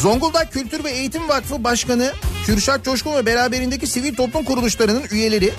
[0.00, 2.12] Zonguldak Kültür ve Eğitim Vakfı Başkanı
[2.46, 5.52] Kürşat Coşkun ve beraberindeki sivil toplum kuruluşlarının üyeleri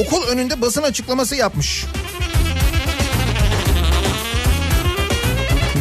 [0.00, 1.84] okul önünde basın açıklaması yapmış.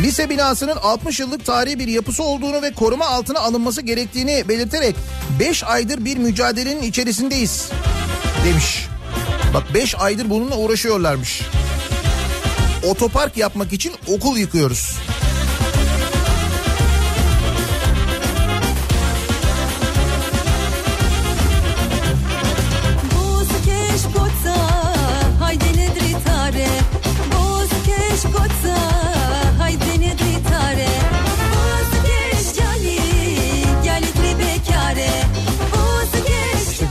[0.02, 4.96] Lise binasının 60 yıllık tarihi bir yapısı olduğunu ve koruma altına alınması gerektiğini belirterek
[5.40, 7.70] 5 aydır bir mücadelenin içerisindeyiz
[8.46, 8.88] demiş.
[9.54, 11.42] Bak 5 aydır bununla uğraşıyorlarmış.
[12.84, 14.96] Otopark yapmak için okul yıkıyoruz.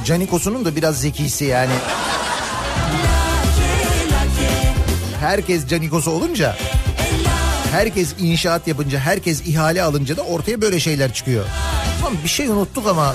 [0.09, 1.73] Canikos'unun da biraz zekisi yani.
[5.21, 6.57] Herkes Canikos'u olunca
[7.73, 11.44] herkes inşaat yapınca herkes ihale alınca da ortaya böyle şeyler çıkıyor.
[12.01, 13.14] Tamam bir şey unuttuk ama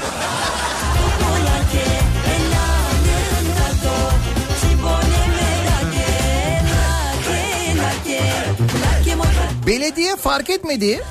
[9.67, 11.01] belediye fark etmedi.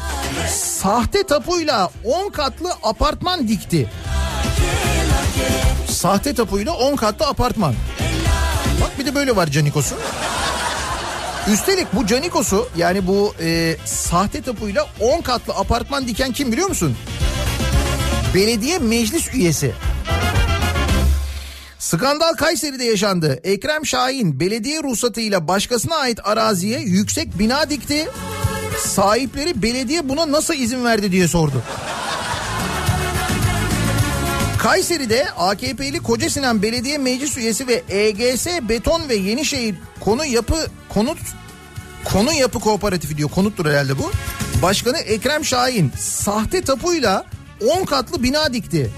[0.49, 3.89] Sahte tapuyla 10 katlı apartman dikti.
[6.03, 7.75] Sahte tapuyla 10 katlı apartman.
[8.81, 9.99] Bak bir de böyle var Canikos'un.
[11.53, 16.97] Üstelik bu Canikos'u yani bu e, sahte tapuyla 10 katlı apartman diken kim biliyor musun?
[18.35, 19.75] Belediye meclis üyesi.
[21.79, 23.41] Skandal Kayseri'de yaşandı.
[23.45, 28.09] Ekrem Şahin belediye ruhsatıyla başkasına ait araziye yüksek bina dikti.
[28.79, 31.63] Sahipleri belediye buna nasıl izin verdi diye sordu.
[34.63, 41.19] Kayseri'de AKP'li Koca Sinan Belediye Meclis Üyesi ve EGS Beton ve Yenişehir Konu Yapı Konut
[42.05, 43.31] Konu Yapı Kooperatifi diyor.
[43.31, 44.11] Konuttur herhalde bu.
[44.63, 47.25] Başkanı Ekrem Şahin sahte tapuyla
[47.81, 48.91] 10 katlı bina dikti.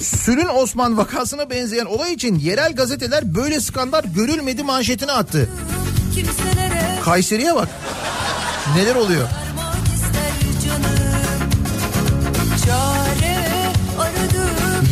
[0.00, 5.48] Sülün Osman vakasına benzeyen olay için yerel gazeteler böyle skandal görülmedi manşetini attı.
[7.04, 7.68] Kayseri'ye bak.
[8.76, 9.28] Neler oluyor?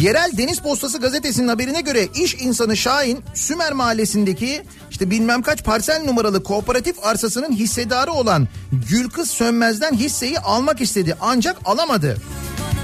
[0.06, 6.04] Yerel Deniz Postası gazetesinin haberine göre iş insanı Şahin Sümer Mahallesi'ndeki işte bilmem kaç parsel
[6.04, 8.48] numaralı kooperatif arsasının hissedarı olan
[8.90, 12.16] Gülkız Sönmez'den hisseyi almak istedi ancak alamadı.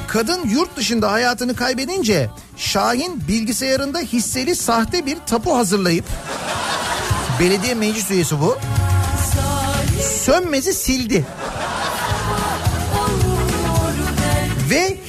[0.08, 6.04] Kadın yurt dışında hayatını kaybedince Şahin bilgisayarında hisseli sahte bir tapu hazırlayıp
[7.40, 8.58] belediye meclis üyesi bu.
[10.24, 11.26] Sönmez'i sildi.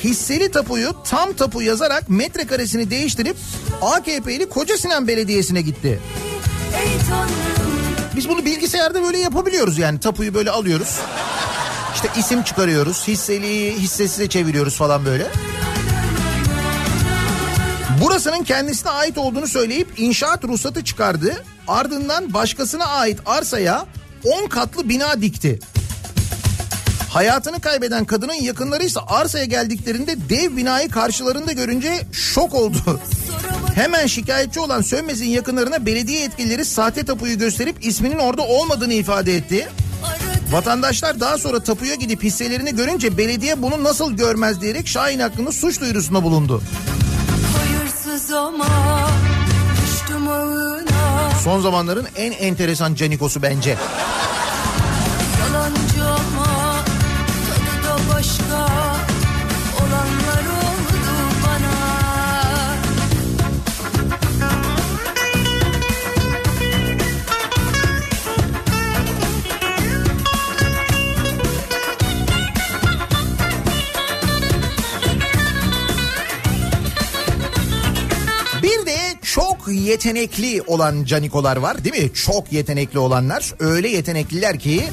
[0.03, 3.37] Hisseli tapuyu tam tapu yazarak metrekaresini değiştirip
[3.81, 5.99] AKP'li Koca Sinan Belediyesi'ne gitti.
[8.15, 10.99] Biz bunu bilgisayarda böyle yapabiliyoruz yani tapuyu böyle alıyoruz.
[11.95, 15.27] İşte isim çıkarıyoruz, hisseli hissesize çeviriyoruz falan böyle.
[18.01, 21.43] Burasının kendisine ait olduğunu söyleyip inşaat ruhsatı çıkardı.
[21.67, 23.85] Ardından başkasına ait arsaya
[24.43, 25.59] 10 katlı bina dikti.
[27.13, 32.99] Hayatını kaybeden kadının yakınları ise arsaya geldiklerinde dev binayı karşılarında görünce şok oldu.
[33.75, 39.67] Hemen şikayetçi olan Sönmez'in yakınlarına belediye yetkilileri sahte tapuyu gösterip isminin orada olmadığını ifade etti.
[40.51, 45.81] Vatandaşlar daha sonra tapuya gidip hisselerini görünce belediye bunu nasıl görmez diyerek Şahin hakkında suç
[45.81, 46.61] duyurusunda bulundu.
[48.37, 48.65] ama
[51.43, 53.77] Son zamanların en enteresan canikosu bence.
[55.39, 55.92] Yalancı
[79.83, 82.13] yetenekli olan canikolar var değil mi?
[82.13, 83.53] Çok yetenekli olanlar.
[83.59, 84.83] Öyle yetenekliler ki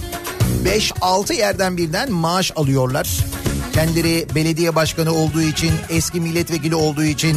[0.64, 3.09] 5-6 yerden birden maaş alıyorlar.
[3.72, 7.36] Kendileri belediye başkanı olduğu için, eski milletvekili olduğu için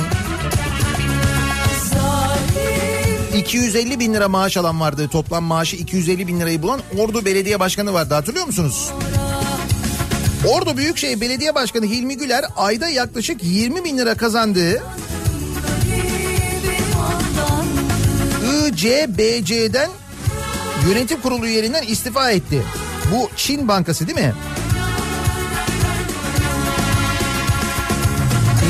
[3.37, 5.07] 250 bin lira maaş alan vardı.
[5.07, 8.91] Toplam maaşı 250 bin lirayı bulan Ordu Belediye Başkanı vardı hatırlıyor musunuz?
[10.47, 14.83] Ordu Büyükşehir Belediye Başkanı Hilmi Güler ayda yaklaşık 20 bin lira kazandığı
[18.83, 19.89] ICBC'den
[20.87, 22.63] yönetim kurulu üyeliğinden istifa etti.
[23.11, 24.33] Bu Çin Bankası değil mi?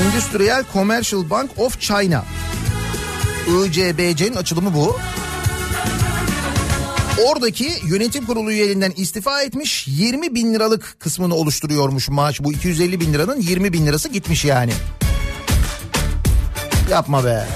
[0.06, 2.26] Industrial Commercial Bank of China.
[3.48, 5.00] ICBC'nin açılımı bu.
[7.28, 12.44] Oradaki yönetim kurulu üyeliğinden istifa etmiş 20 bin liralık kısmını oluşturuyormuş maaş.
[12.44, 14.74] Bu 250 bin liranın 20 bin lirası gitmiş yani.
[16.90, 17.48] Yapma be.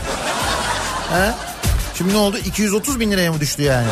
[1.09, 1.56] He?
[1.97, 2.37] Şimdi ne oldu?
[2.37, 3.87] 230 bin liraya mı düştü yani?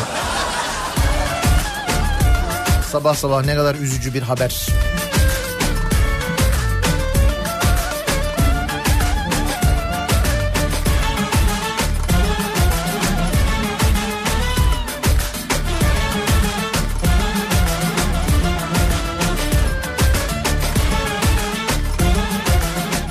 [2.92, 4.66] Sabah sabah ne kadar üzücü bir haber.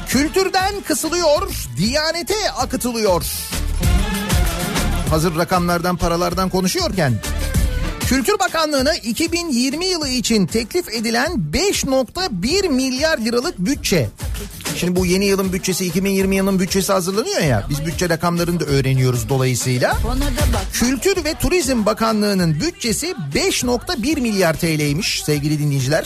[0.07, 3.54] Kültürden kısılıyor, diyanete akıtılıyor.
[5.09, 7.13] Hazır rakamlardan paralardan konuşuyorken
[8.07, 14.09] Kültür Bakanlığı'na 2020 yılı için teklif edilen 5.1 milyar liralık bütçe.
[14.75, 17.65] Şimdi bu yeni yılın bütçesi 2020 yılının bütçesi hazırlanıyor ya.
[17.69, 19.97] Biz bütçe rakamlarını da öğreniyoruz dolayısıyla.
[20.73, 26.05] Kültür ve Turizm Bakanlığı'nın bütçesi 5.1 milyar TL'ymiş sevgili dinleyiciler.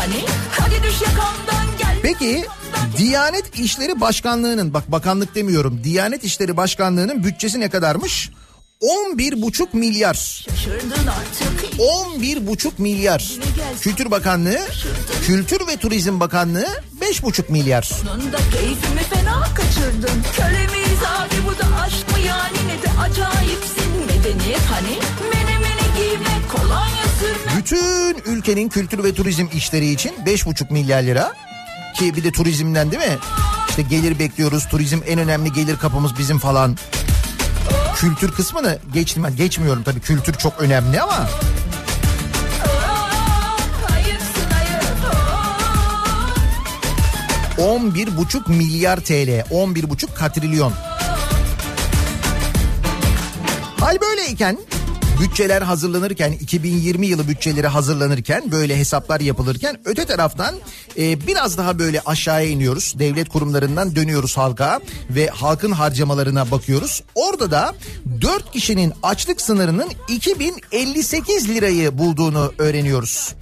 [0.00, 1.59] hani Hadi düş yakamdan
[2.02, 2.44] Peki
[2.96, 8.30] Diyanet İşleri Başkanlığı'nın bak bakanlık demiyorum Diyanet İşleri Başkanlığı'nın bütçesi ne kadarmış?
[8.82, 10.14] 11,5 milyar.
[10.14, 13.30] Şaşırdın artık 11,5 milyar.
[13.80, 14.58] Kültür Bakanlığı,
[15.26, 16.66] Kültür ve Turizm Bakanlığı
[17.00, 17.90] 5,5 milyar.
[19.10, 20.66] Fena kaçırdın Köle
[21.06, 24.98] abi bu da aşk mı yani ne de acayipsin Medeniyet hani
[25.34, 31.32] menemeni giymek kolonya sürmek Bütün ülkenin kültür ve turizm işleri için 5,5 milyar lira.
[32.00, 33.18] Ki bir de turizmden değil mi?
[33.68, 34.68] İşte gelir bekliyoruz.
[34.68, 36.76] Turizm en önemli gelir kapımız bizim falan.
[37.96, 41.28] Kültür kısmını geçtim geçmiyorum tabii kültür çok önemli ama
[43.88, 44.20] hayır
[47.58, 47.62] Aa.
[47.62, 49.10] 11,5 milyar TL
[49.50, 50.72] 11,5 katrilyon.
[53.80, 54.58] Hal böyleyken
[55.20, 60.54] bütçeler hazırlanırken 2020 yılı bütçeleri hazırlanırken böyle hesaplar yapılırken öte taraftan
[60.98, 62.94] e, biraz daha böyle aşağıya iniyoruz.
[62.98, 67.02] Devlet kurumlarından dönüyoruz halka ve halkın harcamalarına bakıyoruz.
[67.14, 67.74] Orada da
[68.20, 73.34] 4 kişinin açlık sınırının 2058 lirayı bulduğunu öğreniyoruz.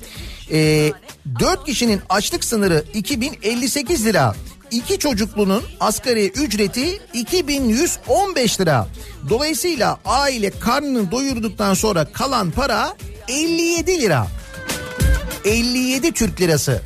[0.50, 0.92] E,
[1.40, 4.34] 4 kişinin açlık sınırı 2058 lira.
[4.70, 8.86] İki çocuklunun asgari ücreti 2115 lira.
[9.28, 12.96] Dolayısıyla aile karnını doyurduktan sonra kalan para
[13.28, 14.26] 57 lira.
[15.44, 16.82] 57 Türk lirası.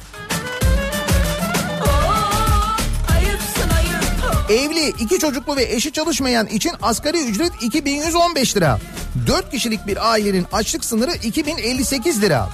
[4.51, 8.81] Evli, iki çocuklu ve eşi çalışmayan için asgari ücret 2115 lira.
[9.27, 12.49] 4 kişilik bir ailenin açlık sınırı 2058 lira.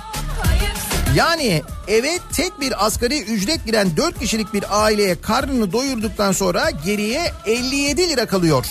[0.50, 0.77] Ayıpsın
[1.14, 7.32] Yani eve tek bir asgari ücret giren 4 kişilik bir aileye karnını doyurduktan sonra geriye
[7.46, 8.66] 57 lira kalıyor.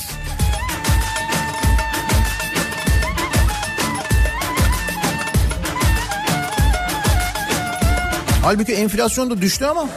[8.43, 9.89] Halbuki enflasyon da düştü ama.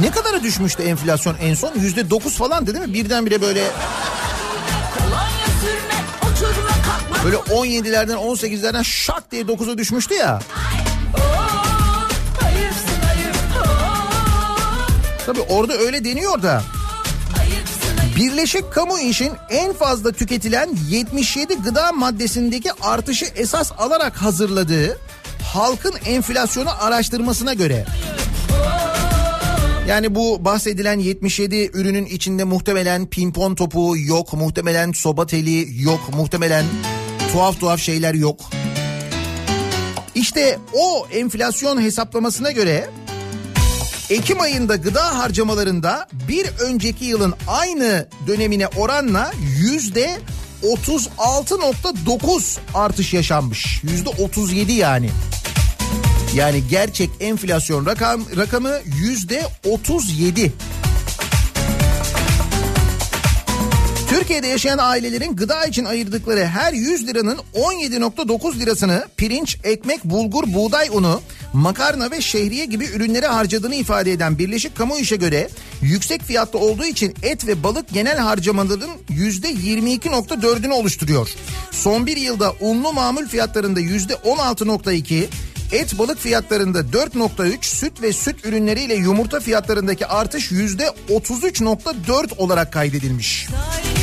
[0.00, 1.72] Ne kadara düşmüştü enflasyon en son?
[1.74, 2.94] Yüzde dokuz falandı değil mi?
[2.94, 3.64] Birdenbire böyle
[7.24, 10.40] böyle 17'lerden 18'lerden şak diye 9'a düşmüştü ya.
[15.28, 16.62] Tabii orada öyle deniyor da.
[18.16, 24.98] Birleşik Kamu İş'in en fazla tüketilen 77 gıda maddesindeki artışı esas alarak hazırladığı
[25.42, 27.86] halkın enflasyonu araştırmasına göre
[29.88, 36.64] yani bu bahsedilen 77 ürünün içinde muhtemelen pimpon topu yok, muhtemelen soba teli yok, muhtemelen
[37.32, 38.40] tuhaf tuhaf şeyler yok.
[40.14, 42.90] İşte o enflasyon hesaplamasına göre
[44.10, 50.18] Ekim ayında gıda harcamalarında bir önceki yılın aynı dönemine oranla yüzde
[50.62, 53.82] 36.9 artış yaşanmış.
[53.82, 55.10] Yüzde 37 yani.
[56.34, 60.52] Yani gerçek enflasyon rakam, rakamı yüzde 37.
[64.18, 70.88] Türkiye'de yaşayan ailelerin gıda için ayırdıkları her 100 liranın 17.9 lirasını pirinç, ekmek, bulgur, buğday
[70.92, 71.20] unu,
[71.52, 75.48] makarna ve şehriye gibi ürünlere harcadığını ifade eden Birleşik Kamu İş'e göre
[75.82, 81.28] yüksek fiyatlı olduğu için et ve balık genel harcamaların %22.4'ünü oluşturuyor.
[81.70, 85.26] Son bir yılda unlu mamul fiyatlarında %16.2,
[85.72, 93.48] Et balık fiyatlarında 4.3, süt ve süt ürünleriyle yumurta fiyatlarındaki artış %33.4 olarak kaydedilmiş.
[93.48, 93.97] Sayenizde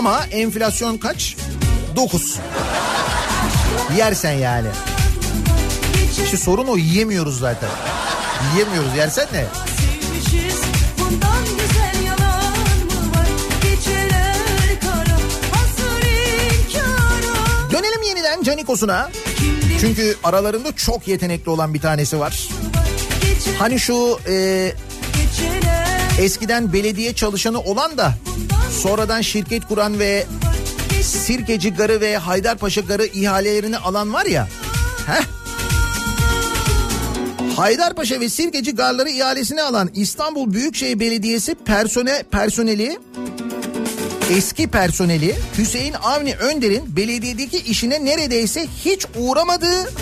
[0.00, 1.36] Ama enflasyon kaç?
[1.96, 2.38] 9.
[3.96, 4.68] Yersen yani.
[6.24, 7.68] İşte sorun o yiyemiyoruz zaten.
[8.52, 9.44] Yiyemiyoruz yersen ne?
[17.72, 19.10] Dönelim yeniden Canikos'una.
[19.80, 22.48] Çünkü aralarında çok yetenekli olan bir tanesi var.
[23.58, 24.72] Hani şu e,
[26.20, 28.14] eskiden belediye çalışanı olan da
[28.82, 30.26] sonradan şirket kuran ve
[31.02, 34.48] Sirkeci Garı ve Haydarpaşa Garı ihalelerini alan var ya.
[35.06, 35.22] Heh.
[37.56, 42.98] Haydarpaşa ve Sirkeci Garları ihalesini alan İstanbul Büyükşehir Belediyesi persone, personeli
[44.30, 49.92] eski personeli Hüseyin Avni Önder'in belediyedeki işine neredeyse hiç uğramadığı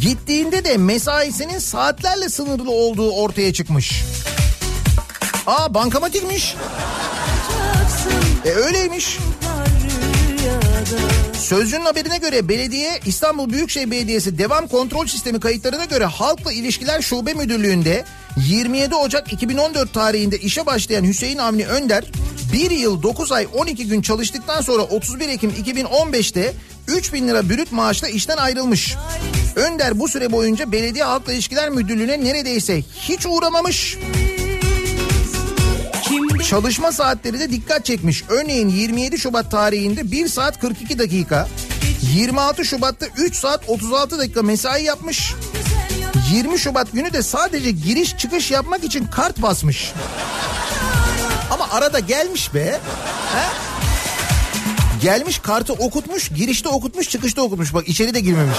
[0.00, 4.04] gittiğinde de mesaisinin saatlerle sınırlı olduğu ortaya çıkmış.
[5.48, 6.56] Aa bankamatikmiş.
[8.44, 9.18] E öyleymiş.
[11.38, 17.34] Sözcünün haberine göre belediye İstanbul Büyükşehir Belediyesi Devam Kontrol Sistemi kayıtlarına göre Halkla İlişkiler Şube
[17.34, 18.04] Müdürlüğü'nde
[18.36, 22.04] 27 Ocak 2014 tarihinde işe başlayan Hüseyin Avni Önder
[22.52, 26.54] 1 yıl 9 ay 12 gün çalıştıktan sonra 31 Ekim 2015'te
[26.88, 28.96] 3 bin lira bürüt maaşla işten ayrılmış.
[29.56, 33.98] Önder bu süre boyunca Belediye Halkla İlişkiler Müdürlüğü'ne neredeyse hiç uğramamış.
[36.48, 38.24] Çalışma saatleri de dikkat çekmiş.
[38.28, 41.48] Örneğin 27 Şubat tarihinde 1 saat 42 dakika.
[42.14, 45.34] 26 Şubat'ta 3 saat 36 dakika mesai yapmış.
[46.32, 49.92] 20 Şubat günü de sadece giriş çıkış yapmak için kart basmış.
[51.50, 52.80] Ama arada gelmiş be.
[53.34, 53.48] He?
[55.02, 57.74] Gelmiş kartı okutmuş, girişte okutmuş, çıkışta okutmuş.
[57.74, 58.58] Bak içeri de girmemiş.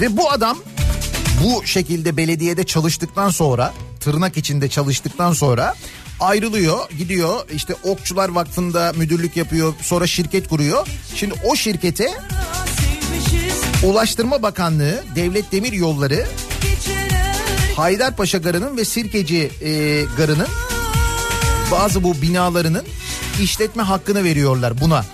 [0.00, 0.58] Ve bu adam
[1.44, 5.74] bu şekilde belediyede çalıştıktan sonra tırnak içinde çalıştıktan sonra
[6.20, 10.86] ayrılıyor gidiyor işte Okçular Vakfı'nda müdürlük yapıyor sonra şirket kuruyor.
[11.14, 12.10] Şimdi o şirkete
[13.84, 16.26] Ulaştırma Bakanlığı Devlet Demir Yolları
[17.76, 20.48] Haydarpaşa Garı'nın ve Sirkeci e, Garı'nın
[21.72, 22.84] bazı bu binalarının
[23.40, 25.04] işletme hakkını veriyorlar buna.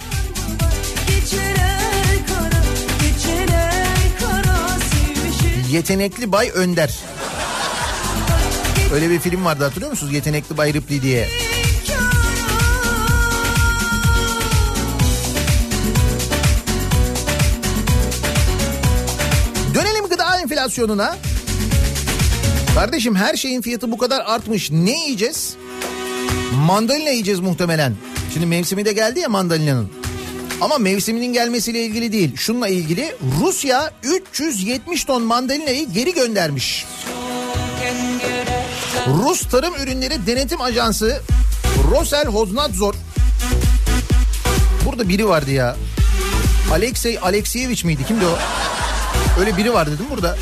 [5.77, 6.95] Yetenekli Bay Önder.
[8.95, 10.12] Öyle bir film vardı hatırlıyor musunuz?
[10.12, 11.29] Yetenekli Bay Ripley diye.
[19.74, 21.16] Dönelim gıda enflasyonuna.
[22.74, 24.70] Kardeşim her şeyin fiyatı bu kadar artmış.
[24.70, 25.57] Ne yiyeceğiz?
[26.66, 27.95] Mandalina yiyeceğiz muhtemelen.
[28.33, 30.05] Şimdi mevsimi de geldi ya mandalinanın.
[30.61, 32.36] Ama mevsiminin gelmesiyle ilgili değil.
[32.36, 36.86] Şununla ilgili Rusya 370 ton mandalinayı geri göndermiş.
[39.07, 41.22] Rus Tarım Ürünleri Denetim Ajansı
[41.90, 42.94] Roselhoznadzor
[44.86, 45.76] Burada biri vardı ya.
[46.72, 48.04] Alexey Alexeyevich miydi?
[48.09, 48.38] Kimdi o?
[49.40, 50.36] Öyle biri vardı değil mi burada?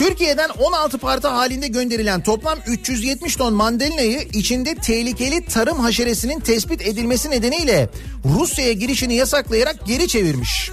[0.00, 7.30] Türkiye'den 16 parti halinde gönderilen toplam 370 ton mandalinayı içinde tehlikeli tarım haşeresinin tespit edilmesi
[7.30, 7.90] nedeniyle
[8.24, 10.70] Rusya'ya girişini yasaklayarak geri çevirmiş.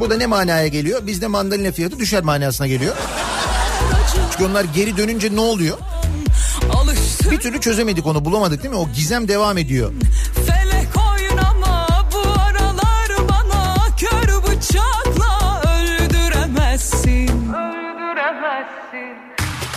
[0.00, 1.06] Bu da ne manaya geliyor?
[1.06, 2.96] Bizde mandalina fiyatı düşer manasına geliyor.
[4.32, 5.78] Çünkü onlar geri dönünce ne oluyor?
[7.30, 8.80] Bir türlü çözemedik onu bulamadık değil mi?
[8.80, 9.92] O gizem devam ediyor.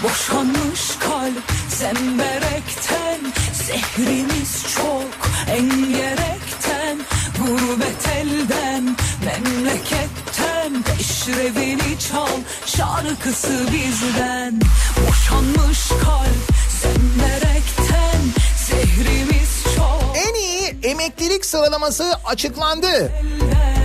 [0.04, 3.20] Boşanmış kalp zemberekten
[3.54, 7.00] Zehrimiz çok engerekten
[7.40, 12.28] Gurbet elden memleketten Peşrevini çal
[12.66, 14.62] şarkısı bizden
[15.08, 18.22] Boşanmış kalp zemberekten
[18.68, 22.88] Zehrimiz çok En iyi emeklilik sıralaması açıklandı.
[22.88, 23.80] elden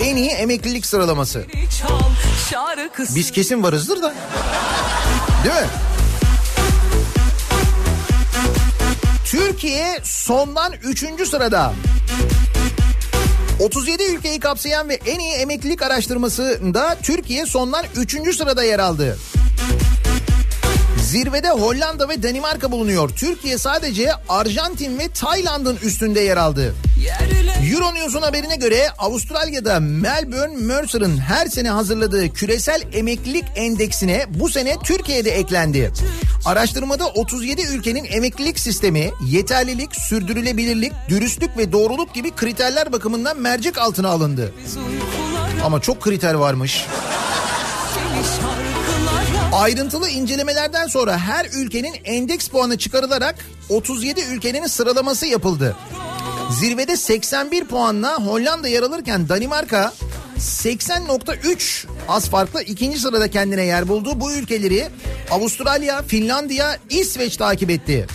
[0.00, 1.46] En iyi emeklilik sıralaması.
[1.80, 2.11] çal
[2.52, 4.14] şarkısı Biz kesin varızdır da.
[5.44, 5.68] Değil mi?
[9.24, 11.28] Türkiye sondan 3.
[11.28, 11.72] sırada.
[13.60, 18.36] 37 ülkeyi kapsayan ve en iyi emeklilik araştırmasında Türkiye sondan 3.
[18.36, 19.18] sırada yer aldı.
[21.02, 23.08] Zirvede Hollanda ve Danimarka bulunuyor.
[23.08, 26.74] Türkiye sadece Arjantin ve Tayland'ın üstünde yer aldı.
[27.72, 35.30] Euronews'un haberine göre Avustralya'da Melbourne Mercer'ın her sene hazırladığı küresel emeklilik endeksine bu sene Türkiye'de
[35.30, 35.92] eklendi.
[36.44, 44.08] Araştırmada 37 ülkenin emeklilik sistemi, yeterlilik, sürdürülebilirlik, dürüstlük ve doğruluk gibi kriterler bakımından mercek altına
[44.08, 44.54] alındı.
[45.64, 46.86] Ama çok kriter varmış.
[49.52, 53.34] Ayrıntılı incelemelerden sonra her ülkenin endeks puanı çıkarılarak
[53.68, 55.76] 37 ülkenin sıralaması yapıldı.
[56.60, 59.92] Zirvede 81 puanla Hollanda yer alırken Danimarka
[60.38, 64.20] 80.3 az farklı ikinci sırada kendine yer buldu.
[64.20, 64.88] Bu ülkeleri
[65.30, 68.06] Avustralya, Finlandiya, İsveç takip etti.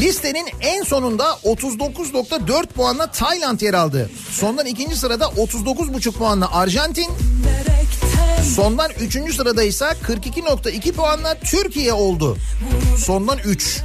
[0.00, 4.10] Listenin en sonunda 39.4 puanla Tayland yer aldı.
[4.30, 7.08] Sondan ikinci sırada 39.5 puanla Arjantin,
[8.54, 9.34] Sondan 3.
[9.34, 12.36] sırada ise 42.2 puanla Türkiye oldu.
[12.98, 13.82] Sondan 3.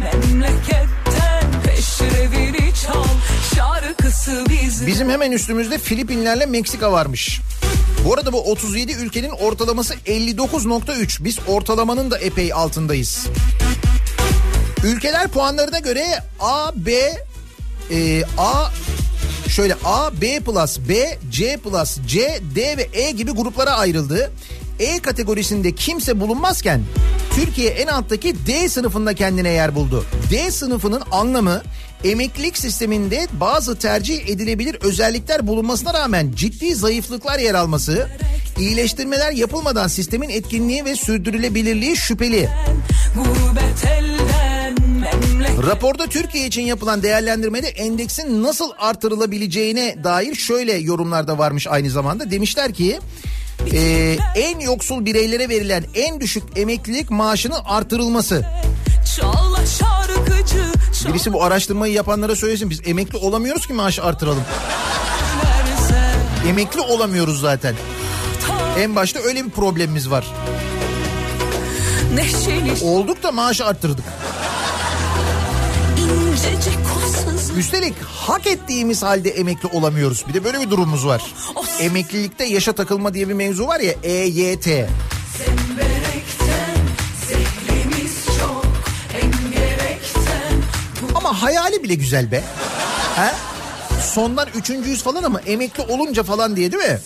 [0.00, 0.99] memleketten
[4.86, 7.40] Bizim hemen üstümüzde Filipinlerle Meksika varmış.
[8.04, 11.24] Bu arada bu 37 ülkenin ortalaması 59.3.
[11.24, 13.26] Biz ortalamanın da epey altındayız.
[14.84, 16.04] Ülkeler puanlarına göre
[16.40, 16.92] A, B,
[17.90, 18.70] e, A
[19.48, 20.40] şöyle A, B
[20.88, 21.58] B, C
[22.06, 24.32] C, D ve E gibi gruplara ayrıldı.
[24.80, 26.80] E kategorisinde kimse bulunmazken
[27.34, 30.04] Türkiye en alttaki D sınıfında kendine yer buldu.
[30.30, 31.62] D sınıfının anlamı
[32.04, 38.08] emeklilik sisteminde bazı tercih edilebilir özellikler bulunmasına rağmen ciddi zayıflıklar yer alması,
[38.58, 42.48] iyileştirmeler yapılmadan sistemin etkinliği ve sürdürülebilirliği şüpheli.
[45.66, 52.30] Raporda Türkiye için yapılan değerlendirmede endeksin nasıl artırılabileceğine dair şöyle yorumlar da varmış aynı zamanda.
[52.30, 52.98] Demişler ki
[53.72, 58.46] e, en yoksul bireylere verilen en düşük emeklilik maaşının artırılması.
[61.08, 64.44] Birisi bu araştırmayı yapanlara söylesin biz emekli olamıyoruz ki maaşı artıralım.
[66.48, 67.74] Emekli olamıyoruz zaten.
[68.78, 70.26] En başta öyle bir problemimiz var.
[72.82, 74.04] Olduk da maaşı arttırdık.
[77.58, 80.24] Üstelik hak ettiğimiz halde emekli olamıyoruz.
[80.28, 81.34] Bir de böyle bir durumumuz var.
[81.80, 84.66] Emeklilikte yaşa takılma diye bir mevzu var ya EYT.
[88.40, 88.64] çok
[91.14, 92.44] Ama hayali bile güzel be.
[93.16, 93.34] Ha?
[94.02, 97.00] Sondan üçüncüyüz falan ama emekli olunca falan diye değil mi?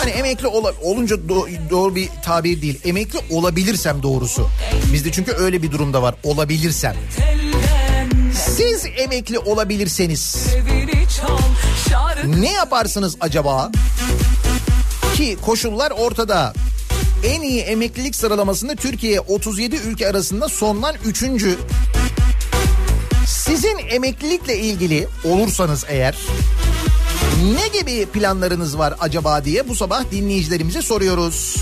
[0.00, 2.80] Hani emekli ola- olunca do- doğru bir tabir değil.
[2.84, 4.48] Emekli olabilirsem doğrusu.
[4.92, 6.14] Bizde çünkü öyle bir durumda var.
[6.24, 6.96] Olabilirsem.
[8.56, 10.36] Siz emekli olabilirseniz
[12.40, 13.70] ne yaparsınız acaba?
[15.16, 16.52] Ki koşullar ortada.
[17.24, 21.24] En iyi emeklilik sıralamasında Türkiye 37 ülke arasında sondan 3.
[23.26, 26.16] Sizin emeklilikle ilgili olursanız eğer
[27.40, 31.56] ne gibi planlarınız var acaba diye bu sabah dinleyicilerimize soruyoruz.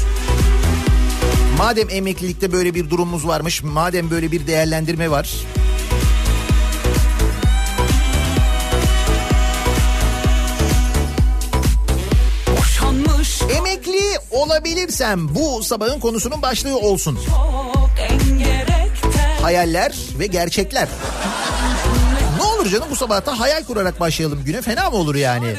[1.59, 5.31] Madem emeklilikte böyle bir durumumuz varmış, madem böyle bir değerlendirme var.
[12.59, 17.19] Boşanmış Emekli olabilirsem bu sabahın konusunun başlığı olsun.
[19.43, 20.89] Hayaller ve gerçekler.
[22.69, 25.55] Olur canım bu sabahta hayal kurarak başlayalım güne fena mı olur yani?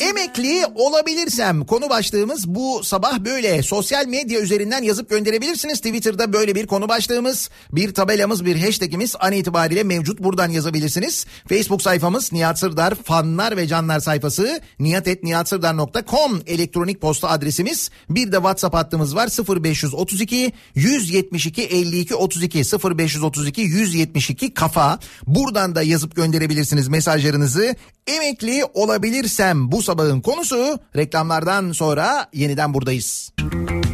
[0.00, 3.62] Emekli olabilirsem konu başlığımız bu sabah böyle.
[3.62, 5.80] Sosyal medya üzerinden yazıp gönderebilirsiniz.
[5.80, 10.20] Twitter'da böyle bir konu başlığımız, bir tabelamız, bir hashtagimiz an itibariyle mevcut.
[10.20, 11.26] Buradan yazabilirsiniz.
[11.48, 17.90] Facebook sayfamız Nihat Sırdar fanlar ve canlar sayfası nihatetnihatsırdar.com elektronik posta adresimiz.
[18.10, 19.28] Bir de WhatsApp hattımız var
[19.62, 24.98] 0532 172 52 32 0532 172 kafa.
[25.26, 27.74] Buradan da yazıp gönderebilirsiniz mesajlarınızı.
[28.06, 33.32] Emekli olabilirsem bu sabahın konusu reklamlardan sonra yeniden buradayız.
[33.36, 33.85] Kafa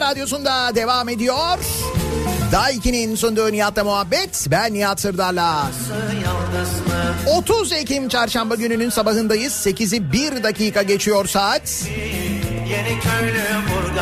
[0.00, 1.58] radyosunda devam ediyor.
[2.52, 4.46] Daiki'nin sunduğu Nihat'la muhabbet.
[4.50, 5.70] Ben Nihat Sırdar'la.
[7.36, 9.52] 30 Ekim çarşamba gününün sabahındayız.
[9.52, 11.84] 8'i 1 dakika geçiyor saat.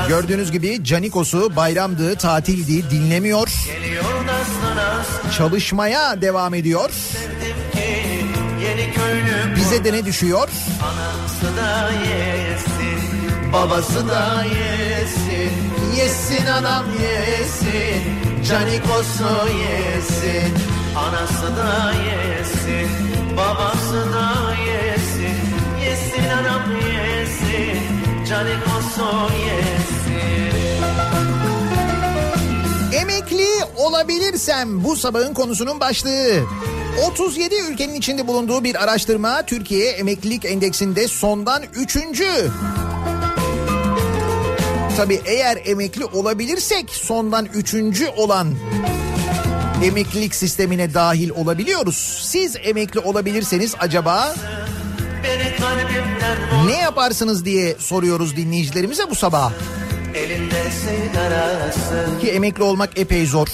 [0.09, 3.49] Gördüğünüz gibi Canikos'u bayramdı, tatildi, dinlemiyor.
[5.39, 6.91] Çalışmaya devam ediyor.
[9.57, 10.49] Bize de ne düşüyor?
[10.83, 12.79] anası da yesin
[13.53, 15.53] Babası da yesin
[15.99, 18.03] Yesin anam yesin
[18.49, 20.55] Canikos'u yesin
[20.97, 22.89] Anası da yesin
[23.37, 25.37] Babası da yesin
[25.85, 27.81] Yesin anam yesin
[28.29, 30.19] Canikos'u yesin
[32.93, 36.41] Emekli olabilirsem bu sabahın konusunun başlığı.
[37.07, 41.97] 37 ülkenin içinde bulunduğu bir araştırma Türkiye emeklilik endeksinde sondan 3.
[44.99, 47.75] Tabii eğer emekli olabilirsek sondan 3.
[48.17, 48.55] olan
[49.85, 52.21] emeklilik sistemine dahil olabiliyoruz.
[52.23, 54.35] Siz emekli olabilirseniz acaba
[56.67, 59.53] ne yaparsınız diye soruyoruz dinleyicilerimize bu sabah.
[62.21, 63.49] Ki emekli olmak epey zor.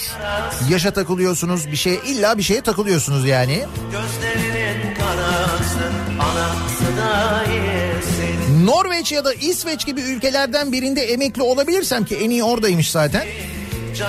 [0.69, 3.65] Yaşa takılıyorsunuz bir şeye illa bir şeye takılıyorsunuz yani.
[3.93, 8.24] Gözlerinin karası Anası da yesin
[8.65, 13.27] Norveç ya da İsveç gibi ülkelerden birinde emekli olabilirsem ki en iyi oradaymış zaten.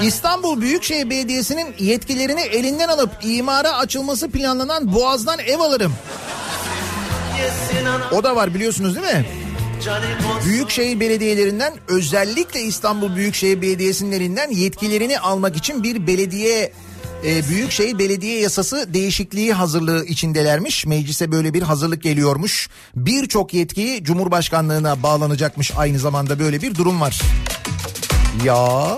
[0.01, 5.93] İstanbul Büyükşehir Belediyesi'nin yetkilerini elinden alıp imara açılması planlanan Boğaz'dan ev alırım.
[8.11, 9.25] O da var biliyorsunuz değil mi?
[10.45, 16.71] Büyükşehir belediyelerinden özellikle İstanbul Büyükşehir Belediyesi'nin elinden yetkilerini almak için bir belediye
[17.25, 20.85] e, Büyükşehir Belediye Yasası değişikliği hazırlığı içindelermiş.
[20.85, 22.69] Meclise böyle bir hazırlık geliyormuş.
[22.95, 27.21] Birçok yetki Cumhurbaşkanlığına bağlanacakmış aynı zamanda böyle bir durum var.
[28.43, 28.97] Ya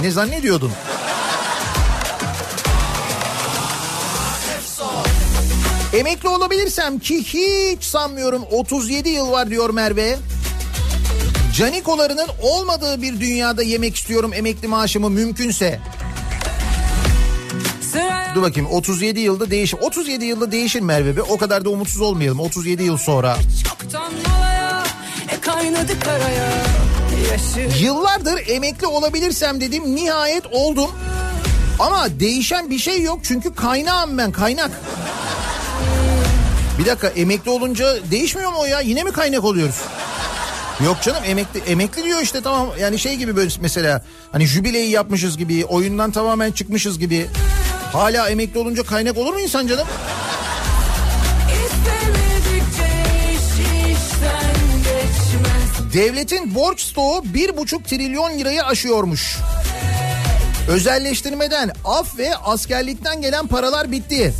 [0.00, 0.72] ne zannediyordun?
[5.94, 10.18] Emekli olabilirsem ki hiç sanmıyorum 37 yıl var diyor Merve.
[11.56, 15.80] Canikolarının olmadığı bir dünyada yemek istiyorum emekli maaşımı mümkünse.
[18.34, 19.78] Dur bakayım 37 yılda değişir.
[19.80, 21.22] 37 yılda değişir Merve be.
[21.22, 22.40] O kadar da umutsuz olmayalım.
[22.40, 23.36] 37 yıl sonra.
[24.28, 24.84] malaya
[25.28, 26.50] E kaynadı karaya
[27.30, 29.96] Yaşı Yıllardır emekli olabilirsem dedim.
[29.96, 30.90] Nihayet oldum.
[31.78, 34.70] Ama değişen bir şey yok çünkü kaynağım ben kaynak.
[36.78, 38.80] Bir dakika emekli olunca değişmiyor mu o ya?
[38.80, 39.80] Yine mi kaynak oluyoruz?
[40.84, 45.38] Yok canım emekli emekli diyor işte tamam yani şey gibi böyle mesela hani jübileyi yapmışız
[45.38, 47.26] gibi oyundan tamamen çıkmışız gibi
[47.92, 49.86] hala emekli olunca kaynak olur mu insan canım?
[55.92, 59.36] Devletin borç stoğu bir buçuk trilyon lirayı aşıyormuş.
[60.68, 64.34] Özelleştirmeden af ve askerlikten gelen paralar bitti.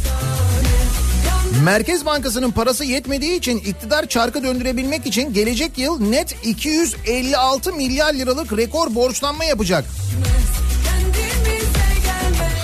[1.64, 8.56] Merkez Bankası'nın parası yetmediği için iktidar çarkı döndürebilmek için gelecek yıl net 256 milyar liralık
[8.56, 9.84] rekor borçlanma yapacak.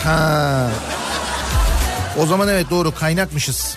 [0.07, 0.71] Ha.
[2.19, 3.77] O zaman evet doğru kaynakmışız.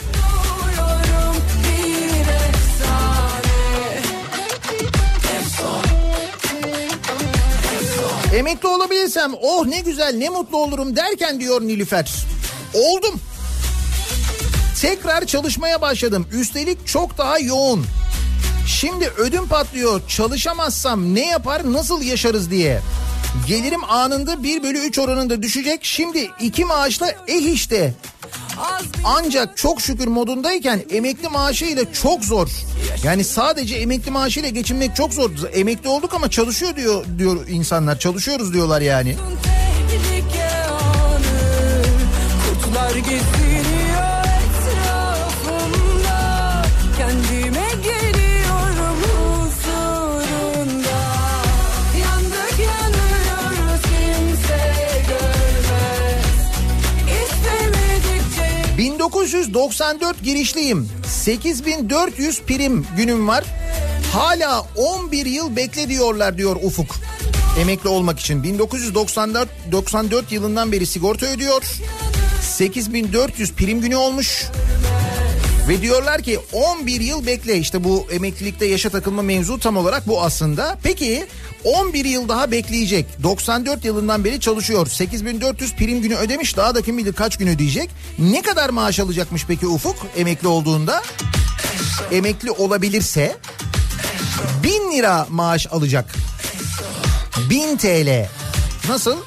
[8.33, 12.13] Emekli olabilirsem oh ne güzel ne mutlu olurum derken diyor Nilüfer.
[12.73, 13.19] Oldum.
[14.81, 16.27] Tekrar çalışmaya başladım.
[16.33, 17.85] Üstelik çok daha yoğun.
[18.67, 20.01] Şimdi ödüm patlıyor.
[20.07, 22.81] Çalışamazsam ne yapar nasıl yaşarız diye.
[23.47, 25.79] Gelirim anında 1 bölü 3 oranında düşecek.
[25.83, 27.93] Şimdi iki maaşla eh işte.
[29.03, 32.49] Ancak çok şükür modundayken emekli maaşıyla çok zor.
[33.03, 35.31] Yani sadece emekli maaşıyla geçinmek çok zor.
[35.53, 37.99] Emekli olduk ama çalışıyor diyor diyor insanlar.
[37.99, 39.15] Çalışıyoruz diyorlar yani.
[42.63, 43.48] Kurtlar geziniyor
[59.09, 60.89] 1994 girişliyim.
[61.07, 63.43] 8400 prim günüm var.
[64.13, 66.95] Hala 11 yıl bekle diyorlar diyor Ufuk.
[67.61, 71.63] Emekli olmak için 1994 94 yılından beri sigorta ödüyor.
[72.41, 74.45] 8400 prim günü olmuş.
[75.69, 80.21] Ve diyorlar ki 11 yıl bekle işte bu emeklilikte yaşa takılma mevzu tam olarak bu
[80.21, 80.77] aslında.
[80.83, 81.27] Peki
[81.63, 83.05] 11 yıl daha bekleyecek.
[83.23, 84.87] 94 yılından beri çalışıyor.
[84.87, 86.57] 8400 prim günü ödemiş.
[86.57, 87.89] Daha da kim bilir kaç gün ödeyecek.
[88.19, 91.03] Ne kadar maaş alacakmış peki Ufuk emekli olduğunda?
[92.11, 93.37] Emekli olabilirse
[94.63, 96.15] 1000 lira maaş alacak.
[97.49, 98.29] 1000 TL.
[98.89, 99.17] Nasıl?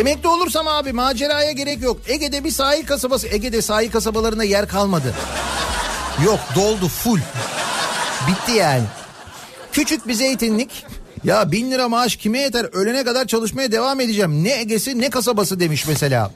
[0.00, 2.00] Emekli olursam abi maceraya gerek yok.
[2.06, 3.28] Ege'de bir sahil kasabası.
[3.28, 5.14] Ege'de sahil kasabalarında yer kalmadı.
[6.24, 7.18] Yok doldu full.
[8.28, 8.82] Bitti yani.
[9.72, 10.84] Küçük bir zeytinlik.
[11.24, 12.64] Ya bin lira maaş kime yeter?
[12.72, 14.44] Ölene kadar çalışmaya devam edeceğim.
[14.44, 16.30] Ne Ege'si ne kasabası demiş mesela.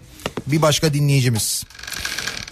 [0.46, 1.64] Bir başka dinleyicimiz.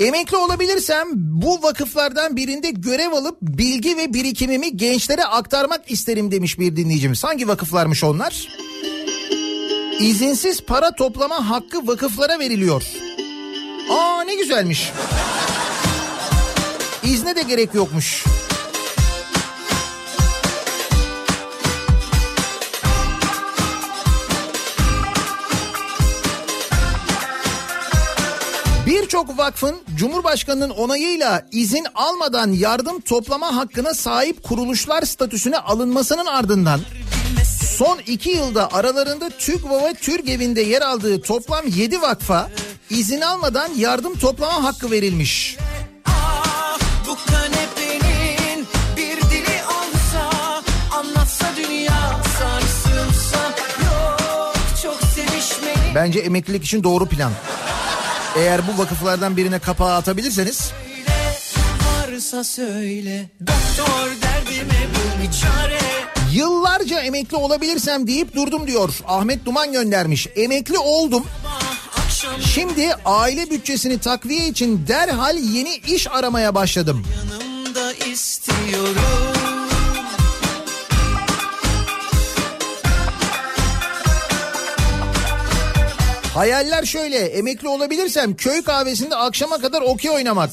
[0.00, 6.76] Emekli olabilirsem bu vakıflardan birinde görev alıp bilgi ve birikimimi gençlere aktarmak isterim demiş bir
[6.76, 7.24] dinleyicimiz.
[7.24, 8.48] Hangi vakıflarmış onlar?
[10.00, 12.82] İzinsiz para toplama hakkı vakıflara veriliyor.
[13.90, 14.92] Aa ne güzelmiş.
[17.02, 18.24] İzne de gerek yokmuş.
[28.86, 36.80] Birçok vakfın Cumhurbaşkanı'nın onayıyla izin almadan yardım toplama hakkına sahip kuruluşlar statüsüne alınmasının ardından
[37.82, 42.50] son iki yılda aralarında TÜGVA ve TÜRGEV'in de yer aldığı toplam 7 vakfa
[42.90, 45.56] izin almadan yardım toplama hakkı verilmiş.
[46.04, 48.66] Ah, bu kanepenin
[48.96, 50.30] bir dili olsa
[50.92, 53.38] anlatsa dünya sarsılsa
[53.84, 57.32] yok çok sevişmeyi Bence emeklilik için doğru plan.
[58.36, 60.72] Eğer bu vakıflardan birine kapağı atabilirseniz
[62.12, 64.86] varsa söyle doktor derdime
[65.22, 65.91] bir çare
[66.34, 68.94] yıllarca emekli olabilirsem deyip durdum diyor.
[69.06, 70.26] Ahmet Duman göndermiş.
[70.36, 71.24] Emekli oldum.
[72.40, 77.04] Şimdi aile bütçesini takviye için derhal yeni iş aramaya başladım.
[77.16, 79.31] yanımda istiyorum
[86.34, 90.50] Hayaller şöyle emekli olabilirsem köy kahvesinde akşama kadar okey oynamak.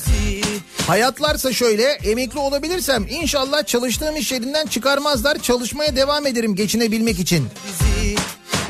[0.88, 7.48] Hayatlarsa şöyle emekli olabilirsem inşallah çalıştığım iş yerinden çıkarmazlar çalışmaya devam ederim geçinebilmek için.
[7.68, 8.16] bizi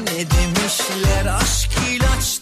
[0.03, 2.38] Ne demişler aşk ilaçtır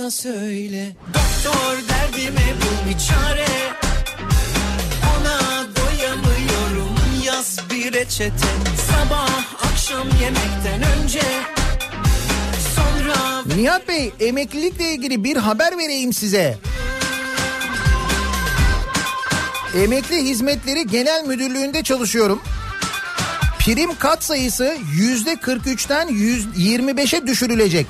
[0.00, 3.46] Varsa söyle Doktor derdime bul bir çare
[5.18, 8.46] ona doyamıyorum yaz bir reçete
[8.90, 9.30] Sabah
[9.72, 11.22] akşam yemekten önce
[12.76, 16.58] Sonra Nihat Bey emeklilikle ilgili bir haber vereyim size.
[19.82, 22.40] Emekli Hizmetleri Genel Müdürlüğü'nde çalışıyorum.
[23.58, 27.86] Prim kat sayısı yüzde 43'ten 125'e düşürülecek.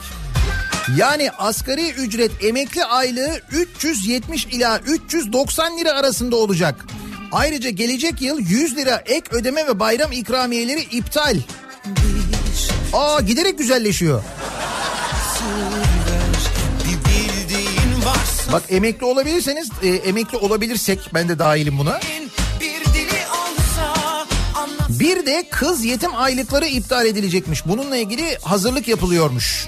[0.95, 6.85] Yani asgari ücret emekli aylığı 370 ila 390 lira arasında olacak.
[7.33, 11.37] Ayrıca gelecek yıl 100 lira ek ödeme ve bayram ikramiyeleri iptal.
[12.93, 14.23] Aa giderek güzelleşiyor.
[18.53, 22.01] Bak emekli olabilirseniz, e, emekli olabilirsek ben de dahilim buna.
[24.89, 27.67] Bir de kız yetim aylıkları iptal edilecekmiş.
[27.67, 29.67] Bununla ilgili hazırlık yapılıyormuş.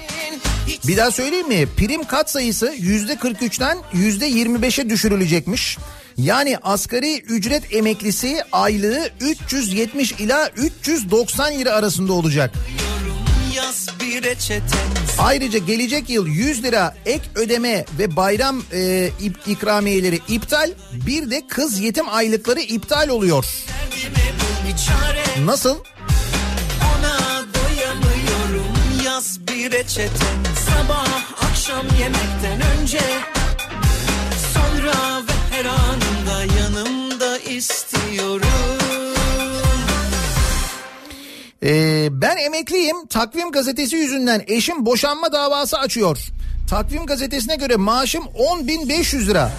[0.87, 1.67] Bir daha söyleyeyim mi?
[1.77, 5.77] Prim kat sayısı yüzde 43'ten yüzde 25'e düşürülecekmiş.
[6.17, 12.53] Yani asgari ücret emeklisi aylığı 370 ila 390 lira arasında olacak.
[15.19, 19.09] Ayrıca gelecek yıl 100 lira ek ödeme ve bayram e,
[19.47, 20.71] ikramiyeleri iptal.
[21.07, 23.45] Bir de kız yetim aylıkları iptal oluyor.
[25.45, 25.77] Nasıl?
[29.59, 30.25] Yaz bir reçete
[30.69, 31.07] Sabah
[31.49, 32.99] akşam yemekten önce
[34.53, 38.47] Sonra ve her anında yanımda istiyorum
[41.63, 43.07] Ee, ben emekliyim.
[43.07, 46.17] Takvim gazetesi yüzünden eşim boşanma davası açıyor.
[46.69, 49.51] Takvim gazetesine göre maaşım 10.500 lira.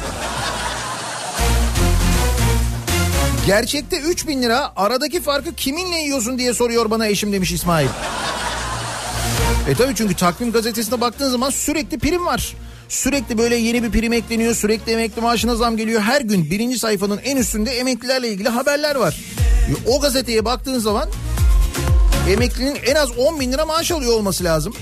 [3.46, 4.72] Gerçekte 3000 lira.
[4.76, 7.88] Aradaki farkı kiminle yiyorsun diye soruyor bana eşim demiş İsmail.
[9.70, 12.54] E tabii çünkü takvim gazetesine baktığın zaman sürekli prim var.
[12.88, 14.54] Sürekli böyle yeni bir prim ekleniyor.
[14.54, 16.00] Sürekli emekli maaşına zam geliyor.
[16.00, 19.20] Her gün birinci sayfanın en üstünde emeklilerle ilgili haberler var.
[19.70, 21.08] E, O gazeteye baktığın zaman
[22.30, 24.74] emeklinin en az 10 bin lira maaş alıyor olması lazım.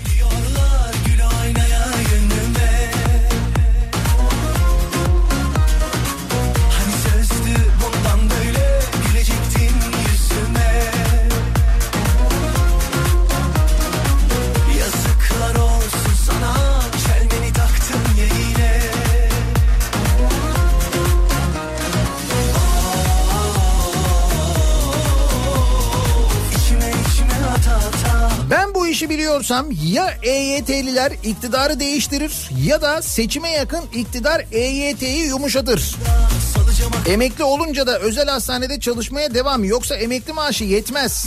[28.99, 35.97] İşi biliyorsam ya EYT'liler iktidarı değiştirir ya da seçime yakın iktidar EYT'yi yumuşatır.
[37.07, 41.27] Emekli olunca da özel hastanede çalışmaya devam yoksa emekli maaşı yetmez.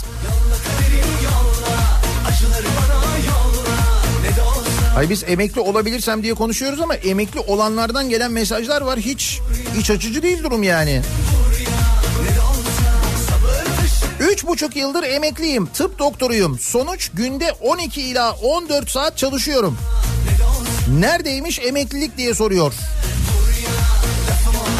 [4.98, 9.40] Ay biz emekli olabilirsem diye konuşuyoruz ama emekli olanlardan gelen mesajlar var hiç
[9.80, 11.02] iç açıcı değil durum yani.
[14.32, 15.66] Üç buçuk yıldır emekliyim.
[15.66, 16.60] Tıp doktoruyum.
[16.60, 19.78] Sonuç günde 12 ila 14 saat çalışıyorum.
[21.00, 22.74] Neredeymiş emeklilik diye soruyor.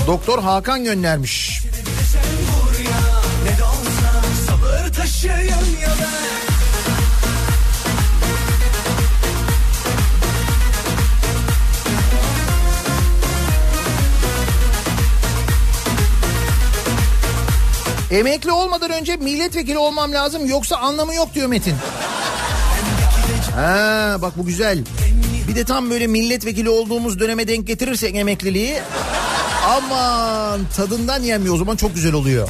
[0.08, 1.62] Doktor Hakan göndermiş.
[3.44, 5.38] Ne de olsa sabır taşıyan
[5.82, 6.51] ya ben
[18.12, 21.76] Emekli olmadan önce milletvekili olmam lazım yoksa anlamı yok diyor Metin.
[23.56, 24.84] Ha bak bu güzel.
[25.48, 28.80] Bir de tam böyle milletvekili olduğumuz döneme denk getirirsek emekliliği
[29.66, 32.50] aman tadından yemiyor o zaman çok güzel oluyor.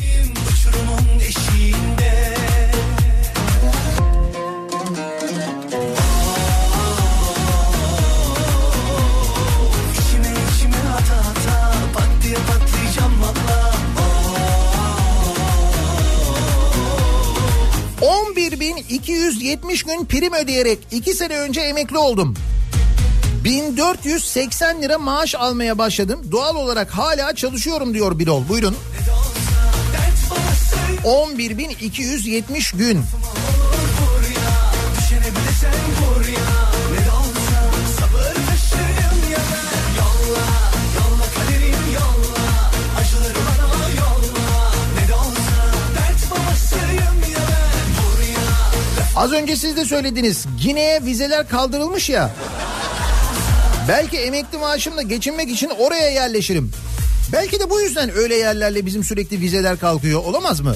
[18.62, 22.36] 11.270 gün prim ödeyerek 2 sene önce emekli oldum.
[23.44, 26.22] 1480 lira maaş almaya başladım.
[26.32, 28.48] Doğal olarak hala çalışıyorum diyor Birol.
[28.50, 28.76] Buyurun.
[31.04, 33.02] 11.270 gün.
[49.22, 50.46] Az önce siz de söylediniz.
[50.62, 52.30] Gine'ye vizeler kaldırılmış ya.
[53.88, 56.72] Belki emekli maaşımla geçinmek için oraya yerleşirim.
[57.34, 60.24] Belki de bu yüzden öyle yerlerle bizim sürekli vizeler kalkıyor.
[60.24, 60.76] Olamaz mı?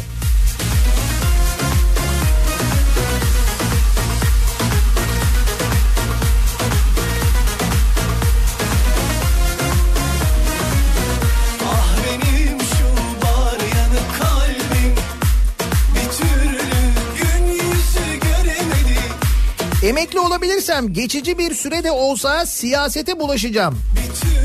[19.86, 23.82] Emekli olabilirsem geçici bir sürede olsa siyasete bulaşacağım.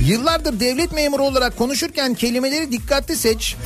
[0.00, 3.56] Yıllardır devlet memuru olarak konuşurken kelimeleri dikkatli seç.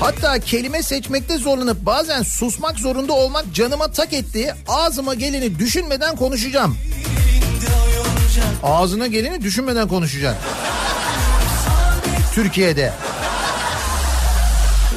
[0.00, 4.54] Hatta kelime seçmekte zorlanıp bazen susmak zorunda olmak canıma tak etti.
[4.68, 6.76] Ağzıma geleni düşünmeden konuşacağım.
[8.62, 10.42] Ağzına geleni düşünmeden konuşacaksın.
[12.34, 12.92] Türkiye'de.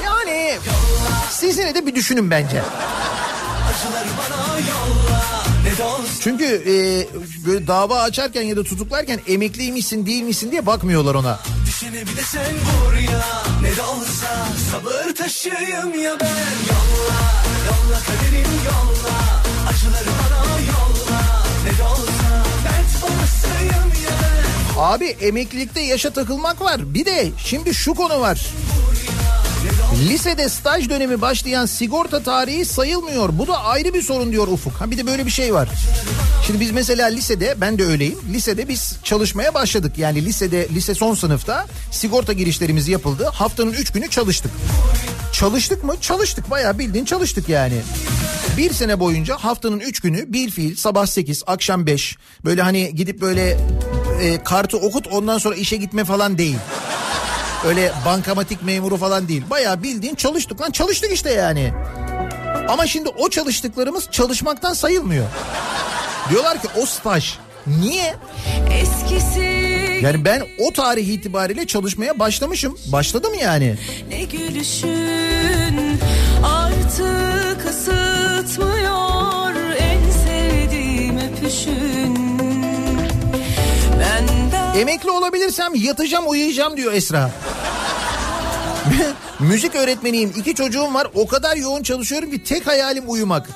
[0.04, 0.58] Yani
[1.32, 2.62] siz yine de bir düşünün bence.
[3.74, 4.13] Olsa
[6.20, 6.76] Çünkü e,
[7.48, 11.40] böyle dava açarken ya da tutuklarken emekliymişsin değil misin diye bakmıyorlar ona.
[11.68, 16.28] Düşene bir de sen vur ya Ne de olsa sabır taşıyım ya ben
[16.70, 17.20] Yolla
[17.68, 19.16] yolla kaderim yolla
[19.70, 21.22] Acıları bana yolla
[21.66, 24.12] Ne de olsa dert babasıyım ya
[24.78, 26.94] ben Abi emeklilikte yaşa takılmak var.
[26.94, 28.46] Bir de şimdi şu konu var.
[30.10, 33.30] Lisede staj dönemi başlayan sigorta tarihi sayılmıyor.
[33.38, 34.74] Bu da ayrı bir sorun diyor Ufuk.
[34.74, 35.70] Ha bir de böyle bir şey var.
[36.48, 38.20] Şimdi biz mesela lisede ben de öyleyim.
[38.34, 39.98] Lisede biz çalışmaya başladık.
[39.98, 43.30] Yani lisede lise son sınıfta sigorta girişlerimiz yapıldı.
[43.34, 44.52] Haftanın 3 günü çalıştık.
[45.34, 45.96] Çalıştık mı?
[46.02, 46.52] Çalıştık.
[46.52, 47.82] Bayağı bildiğin çalıştık yani.
[48.58, 53.22] Bir sene boyunca haftanın 3 günü bir fiil sabah 8 akşam 5 böyle hani gidip
[53.22, 53.58] böyle
[54.22, 56.58] e, kartı okut ondan sonra işe gitme falan değil.
[57.68, 59.44] Öyle bankamatik memuru falan değil.
[59.50, 61.74] Bayağı bildiğin çalıştık lan çalıştık işte yani.
[62.68, 65.26] Ama şimdi o çalıştıklarımız çalışmaktan sayılmıyor.
[66.30, 67.34] Diyorlar ki o staj.
[67.68, 68.16] Niye?
[68.72, 69.64] Eskisi
[70.02, 72.78] Yani ben o tarih itibariyle çalışmaya başlamışım.
[72.92, 73.76] Başladım yani.
[74.10, 76.00] ne gülüşün
[76.44, 82.16] artık ısıtmıyor en sevdiğim öpüşün.
[84.00, 87.32] Benden Emekli olabilirsem yatacağım uyuyacağım diyor Esra.
[89.40, 90.34] Müzik öğretmeniyim.
[90.38, 91.08] iki çocuğum var.
[91.16, 93.50] O kadar yoğun çalışıyorum ki tek hayalim uyumak.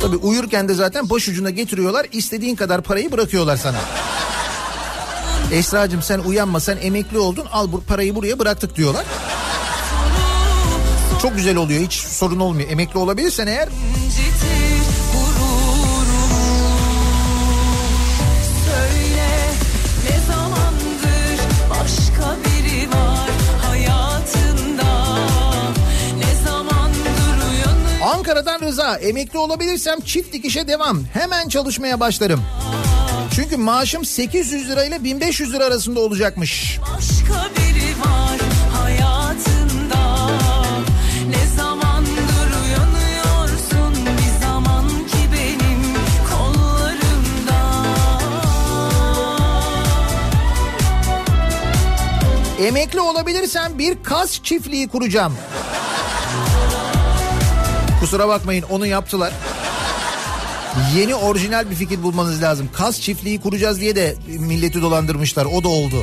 [0.00, 2.06] Tabii uyurken de zaten başucuna getiriyorlar.
[2.12, 3.78] istediğin kadar parayı bırakıyorlar sana.
[5.52, 9.04] Esra'cığım sen uyanma sen emekli oldun al bu parayı buraya bıraktık diyorlar.
[11.22, 12.70] Çok güzel oluyor hiç sorun olmuyor.
[12.70, 13.68] Emekli olabilirsen eğer
[28.32, 31.04] Ankara'dan Rıza emekli olabilirsem çift dikişe devam.
[31.12, 32.42] Hemen çalışmaya başlarım.
[33.34, 36.78] Çünkü maaşım 800 lirayla 1500 lira arasında olacakmış.
[36.82, 38.38] başka biri var
[38.82, 40.30] hayatında
[41.28, 45.82] Ne zamandır uyanıyorsun bir zaman ki benim
[46.30, 47.62] kollarımda
[52.66, 55.32] Emekli olabilirsem bir kas çiftliği kuracağım.
[58.02, 59.32] Kusura bakmayın onu yaptılar.
[60.96, 62.68] Yeni orijinal bir fikir bulmanız lazım.
[62.72, 65.44] Kas çiftliği kuracağız diye de milleti dolandırmışlar.
[65.44, 65.96] O da oldu.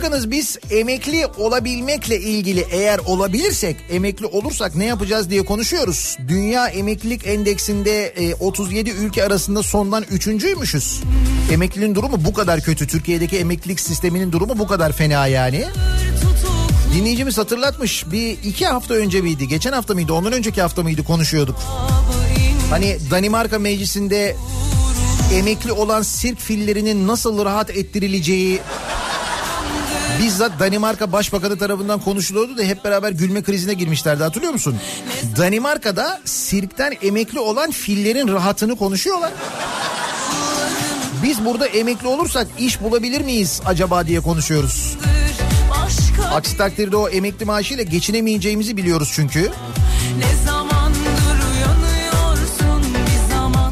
[0.00, 6.16] Bakınız biz emekli olabilmekle ilgili eğer olabilirsek emekli olursak ne yapacağız diye konuşuyoruz.
[6.28, 11.00] Dünya Emeklilik Endeksinde e, 37 ülke arasında sondan üçüncüymüşüz.
[11.52, 12.86] Emeklinin durumu bu kadar kötü.
[12.86, 15.64] Türkiye'deki emeklilik sisteminin durumu bu kadar fena yani.
[16.94, 21.56] Dinleyicimiz hatırlatmış bir iki hafta önce miydi geçen hafta mıydı ondan önceki hafta mıydı konuşuyorduk.
[22.70, 24.36] Hani Danimarka meclisinde
[25.34, 28.60] emekli olan sirk fillerinin nasıl rahat ettirileceği
[30.20, 34.76] bizzat Danimarka Başbakanı tarafından konuşuluyordu da hep beraber gülme krizine girmişlerdi hatırlıyor musun?
[35.36, 39.32] Danimarka'da sirkten emekli olan fillerin rahatını konuşuyorlar.
[41.22, 44.96] Biz burada emekli olursak iş bulabilir miyiz acaba diye konuşuyoruz.
[46.32, 49.50] Aksi takdirde o emekli maaşıyla geçinemeyeceğimizi biliyoruz çünkü.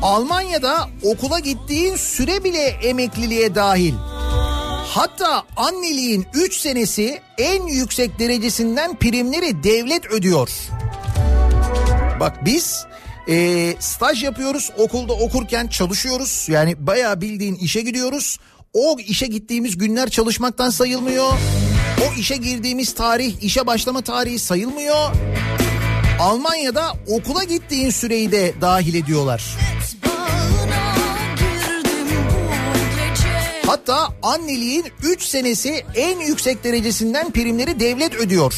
[0.02, 3.94] Almanya'da okula gittiğin süre bile emekliliğe dahil.
[4.88, 10.50] Hatta anneliğin 3 senesi en yüksek derecesinden primleri devlet ödüyor.
[12.20, 12.86] Bak biz
[13.28, 18.38] e, staj yapıyoruz okulda okurken çalışıyoruz yani bayağı bildiğin işe gidiyoruz.
[18.72, 21.32] O işe gittiğimiz günler çalışmaktan sayılmıyor.
[22.02, 25.10] O işe girdiğimiz tarih işe başlama tarihi sayılmıyor.
[26.20, 29.44] Almanya'da okula gittiğin süreyi de dahil ediyorlar.
[33.68, 38.54] Hatta anneliğin 3 senesi en yüksek derecesinden primleri devlet ödüyor.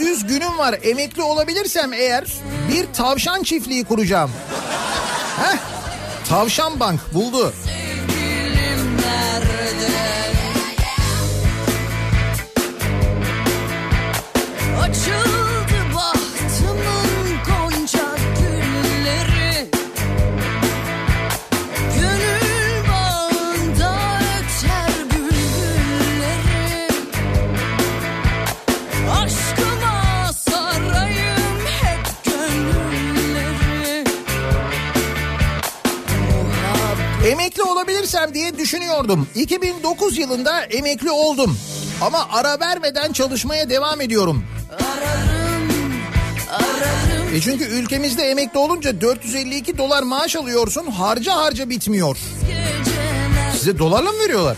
[0.00, 2.24] 7400 günüm var emekli olabilirsem eğer
[2.72, 4.30] bir tavşan çiftliği kuracağım.
[5.42, 5.56] Heh,
[6.28, 7.52] Tavşan Bank buldu.
[7.64, 10.07] Sevgilim nerede?
[37.78, 39.28] Olabilirsem diye düşünüyordum.
[39.34, 41.58] 2009 yılında emekli oldum.
[42.00, 44.44] Ama ara vermeden çalışmaya devam ediyorum.
[44.70, 46.02] Ararım,
[46.50, 52.16] ararım E çünkü ülkemizde emekli olunca 452 dolar maaş alıyorsun harca harca bitmiyor.
[53.52, 54.56] Size dolarla mı veriyorlar?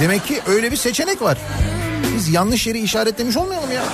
[0.00, 1.38] Demek ki öyle bir seçenek var.
[2.16, 3.84] Biz yanlış yeri işaretlemiş olmayalım ya.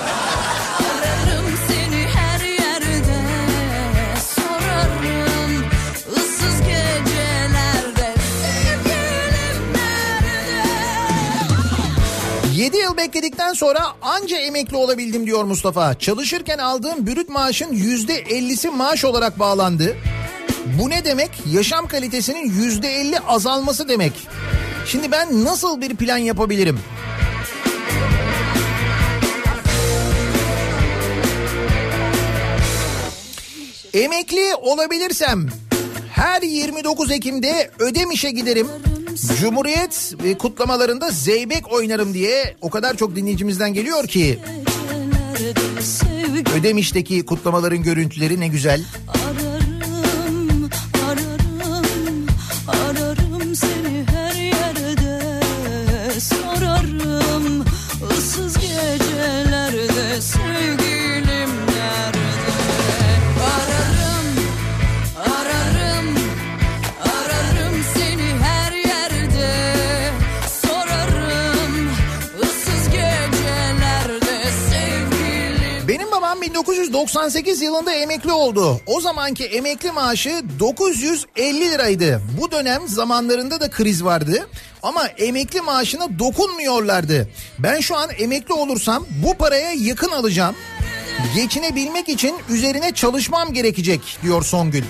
[12.55, 15.99] 7 yıl bekledikten sonra anca emekli olabildim diyor Mustafa.
[15.99, 19.97] Çalışırken aldığım bürüt maaşın %50'si maaş olarak bağlandı.
[20.79, 21.31] Bu ne demek?
[21.51, 24.13] Yaşam kalitesinin %50 azalması demek.
[24.85, 26.79] Şimdi ben nasıl bir plan yapabilirim?
[33.93, 35.49] Emekli olabilirsem
[36.11, 38.67] her 29 Ekim'de Ödemiş'e giderim.
[39.15, 44.39] Cumhuriyet e, kutlamalarında zeybek oynarım diye o kadar çok dinleyicimizden geliyor ki.
[46.59, 48.83] Ödemiş'teki kutlamaların görüntüleri ne güzel.
[49.07, 49.24] ararım
[77.05, 78.81] 1998 yılında emekli oldu.
[78.85, 82.21] O zamanki emekli maaşı 950 liraydı.
[82.41, 84.47] Bu dönem zamanlarında da kriz vardı.
[84.83, 87.29] Ama emekli maaşına dokunmuyorlardı.
[87.59, 90.55] Ben şu an emekli olursam bu paraya yakın alacağım.
[91.35, 94.83] Geçinebilmek için üzerine çalışmam gerekecek diyor Songül.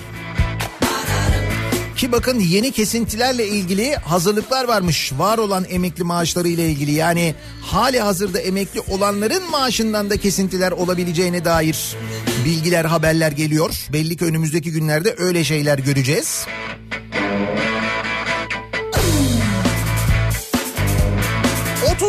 [1.96, 5.12] Ki bakın yeni kesintilerle ilgili hazırlıklar varmış.
[5.18, 11.44] Var olan emekli maaşları ile ilgili yani hali hazırda emekli olanların maaşından da kesintiler olabileceğine
[11.44, 11.96] dair
[12.44, 13.86] bilgiler haberler geliyor.
[13.92, 16.46] Belli ki önümüzdeki günlerde öyle şeyler göreceğiz.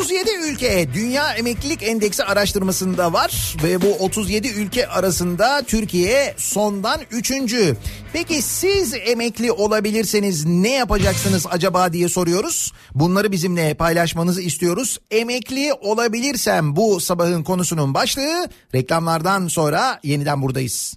[0.07, 3.55] ...37 ülke Dünya Emeklilik Endeksi araştırmasında var...
[3.63, 7.77] ...ve bu 37 ülke arasında Türkiye sondan üçüncü.
[8.13, 12.73] Peki siz emekli olabilirseniz ne yapacaksınız acaba diye soruyoruz.
[12.95, 14.97] Bunları bizimle paylaşmanızı istiyoruz.
[15.11, 18.49] Emekli olabilirsem bu sabahın konusunun başlığı...
[18.75, 20.93] ...reklamlardan sonra yeniden buradayız.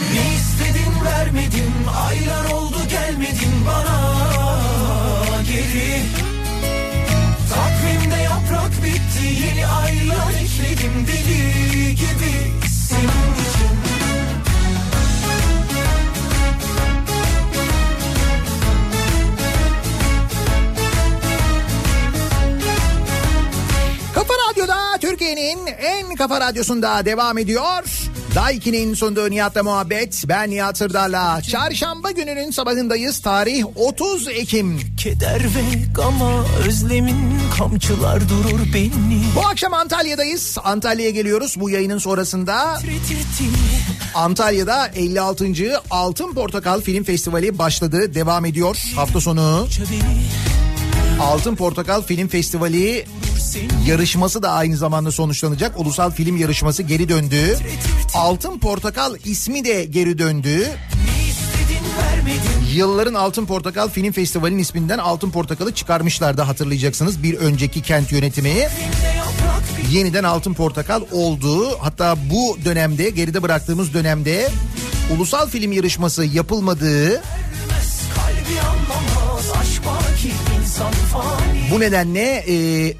[0.00, 1.72] Ne istedin vermedin
[2.08, 2.55] Aylar
[10.96, 11.25] can be
[25.46, 27.84] Türkiye'nin en kafa radyosunda devam ediyor.
[28.34, 30.24] Daiki'nin sunduğu Nihat'la muhabbet.
[30.28, 31.42] Ben Nihat Sırdar'la.
[31.42, 33.18] Çarşamba gününün sabahındayız.
[33.18, 34.80] Tarih 30 Ekim.
[34.96, 35.62] Keder ve
[35.94, 40.56] gama özlemin kamçılar durur beni Bu akşam Antalya'dayız.
[40.64, 42.78] Antalya'ya geliyoruz bu yayının sonrasında.
[44.14, 45.46] Antalya'da 56.
[45.90, 48.14] Altın Portakal Film Festivali başladı.
[48.14, 49.66] Devam ediyor hafta sonu.
[49.90, 50.26] beni
[51.20, 53.06] Altın Portakal Film Festivali
[53.86, 55.80] yarışması da aynı zamanda sonuçlanacak.
[55.80, 57.58] Ulusal film yarışması geri döndü.
[58.14, 60.66] Altın Portakal ismi de geri döndü.
[62.74, 67.22] Yılların Altın Portakal Film Festivali'nin isminden Altın Portakal'ı çıkarmışlardı hatırlayacaksınız.
[67.22, 68.68] Bir önceki kent yönetimi
[69.90, 71.78] yeniden Altın Portakal oldu.
[71.80, 74.48] Hatta bu dönemde geride bıraktığımız dönemde
[75.16, 77.22] ulusal film yarışması yapılmadığı
[81.70, 82.94] Bu nedenle e,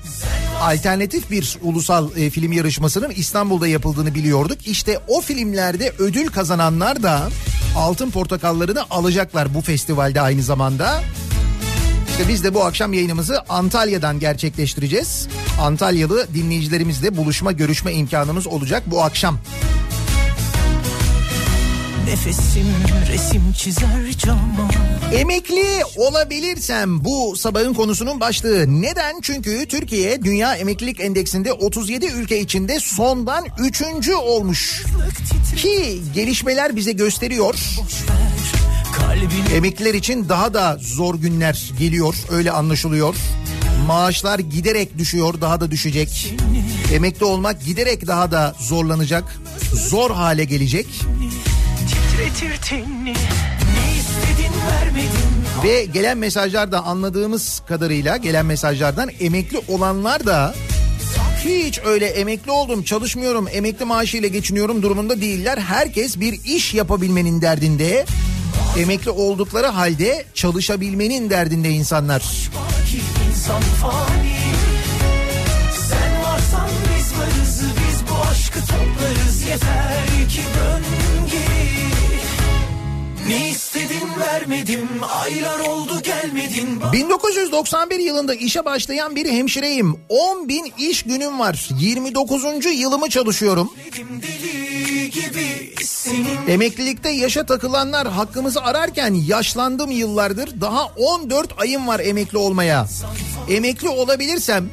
[0.60, 4.66] alternatif bir ulusal e, film yarışmasının İstanbul'da yapıldığını biliyorduk.
[4.66, 7.28] İşte o filmlerde ödül kazananlar da
[7.76, 11.02] altın portakallarını alacaklar bu festivalde aynı zamanda.
[12.10, 15.28] İşte biz de bu akşam yayınımızı Antalya'dan gerçekleştireceğiz.
[15.60, 19.38] Antalyalı dinleyicilerimizle buluşma görüşme imkanımız olacak bu akşam.
[22.06, 22.66] Nefesim
[23.12, 24.68] resim çizer cama
[25.12, 25.66] Emekli
[25.96, 28.82] olabilirsem bu sabahın konusunun başlığı.
[28.82, 29.20] Neden?
[29.22, 33.82] Çünkü Türkiye Dünya Emeklilik Endeksinde 37 ülke içinde sondan 3.
[34.08, 34.84] olmuş.
[35.56, 37.54] Ki gelişmeler bize gösteriyor.
[39.54, 43.14] Emekliler için daha da zor günler geliyor öyle anlaşılıyor.
[43.86, 46.34] Maaşlar giderek düşüyor daha da düşecek.
[46.92, 49.24] Emekli olmak giderek daha da zorlanacak.
[49.74, 50.86] Zor hale gelecek.
[55.64, 60.54] Ve gelen mesajlarda anladığımız kadarıyla gelen mesajlardan emekli olanlar da
[61.44, 65.58] hiç öyle emekli oldum çalışmıyorum emekli maaşıyla geçiniyorum durumunda değiller.
[65.58, 68.06] Herkes bir iş yapabilmenin derdinde.
[68.78, 72.20] Emekli oldukları halde çalışabilmenin derdinde insanlar.
[72.90, 74.36] Ki insan fani
[75.88, 80.75] Sen varsan biz varız Biz bu aşkı toplarız Yeter ki geri
[83.28, 84.88] Ne istedin vermedim
[85.24, 89.96] Aylar oldu gelmedin 1991 yılında işe başlayan bir hemşireyim.
[90.08, 91.68] 10 bin iş günüm var.
[91.78, 92.44] 29.
[92.74, 93.70] yılımı çalışıyorum.
[96.48, 100.60] Emeklilikte yaşa takılanlar hakkımızı ararken yaşlandım yıllardır.
[100.60, 102.86] Daha 14 ayım var emekli olmaya.
[103.50, 104.68] Emekli olabilirsem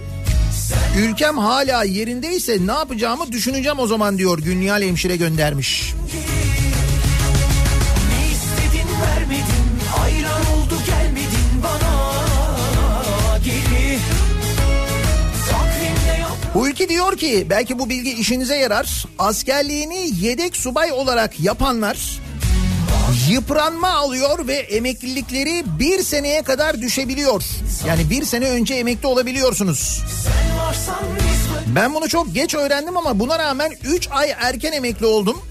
[0.99, 5.93] ülkem hala yerindeyse ne yapacağımı düşüneceğim o zaman diyor Günyal Hemşire göndermiş.
[5.93, 6.43] ne
[16.53, 19.05] Hulki diyor ki belki bu bilgi işinize yarar.
[19.19, 21.97] Askerliğini yedek subay olarak yapanlar
[23.30, 27.43] yıpranma alıyor ve emeklilikleri bir seneye kadar düşebiliyor.
[27.88, 30.01] Yani bir sene önce emekli olabiliyorsunuz.
[31.75, 35.41] Ben bunu çok geç öğrendim ama buna rağmen 3 ay erken emekli oldum.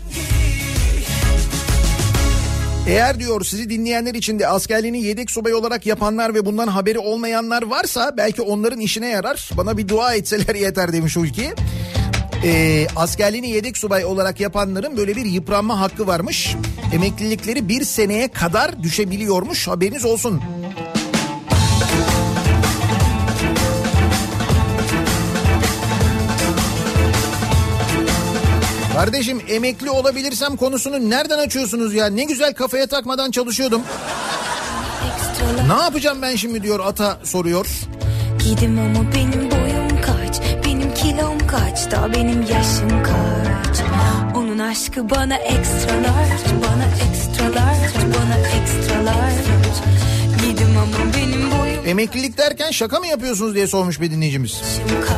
[2.88, 8.14] Eğer diyor sizi dinleyenler içinde askerliğini yedek subay olarak yapanlar ve bundan haberi olmayanlar varsa
[8.16, 9.50] belki onların işine yarar.
[9.56, 11.54] Bana bir dua etseler yeter demiş Hulki.
[12.44, 16.56] Ee, askerliğini yedek subay olarak yapanların böyle bir yıpranma hakkı varmış.
[16.94, 20.40] Emeklilikleri bir seneye kadar düşebiliyormuş haberiniz olsun.
[29.02, 32.06] Kardeşim emekli olabilirsem konusunu nereden açıyorsunuz ya?
[32.06, 33.82] Ne güzel kafaya takmadan çalışıyordum.
[35.66, 37.66] Ne yapacağım ben şimdi diyor ata soruyor.
[38.44, 43.80] Gidim ama benim boyum kaç Benim kilom kaç Daha benim yaşım kaç
[44.36, 46.28] Onun aşkı bana ekstralar
[46.62, 49.32] Bana ekstralar Bana ekstralar
[50.38, 54.62] Gidim ama benim boyum Emeklilik derken şaka mı yapıyorsunuz diye sormuş bir dinleyicimiz.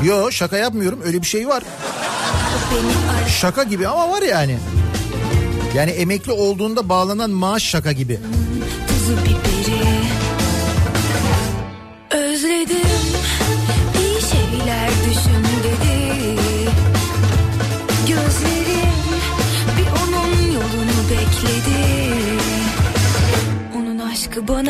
[0.04, 1.62] Yo şaka yapmıyorum öyle bir şey var.
[3.40, 4.58] Şaka gibi ama var yani.
[5.76, 8.20] Yani emekli olduğunda bağlanan maaş şaka gibi.
[12.10, 12.76] Özledim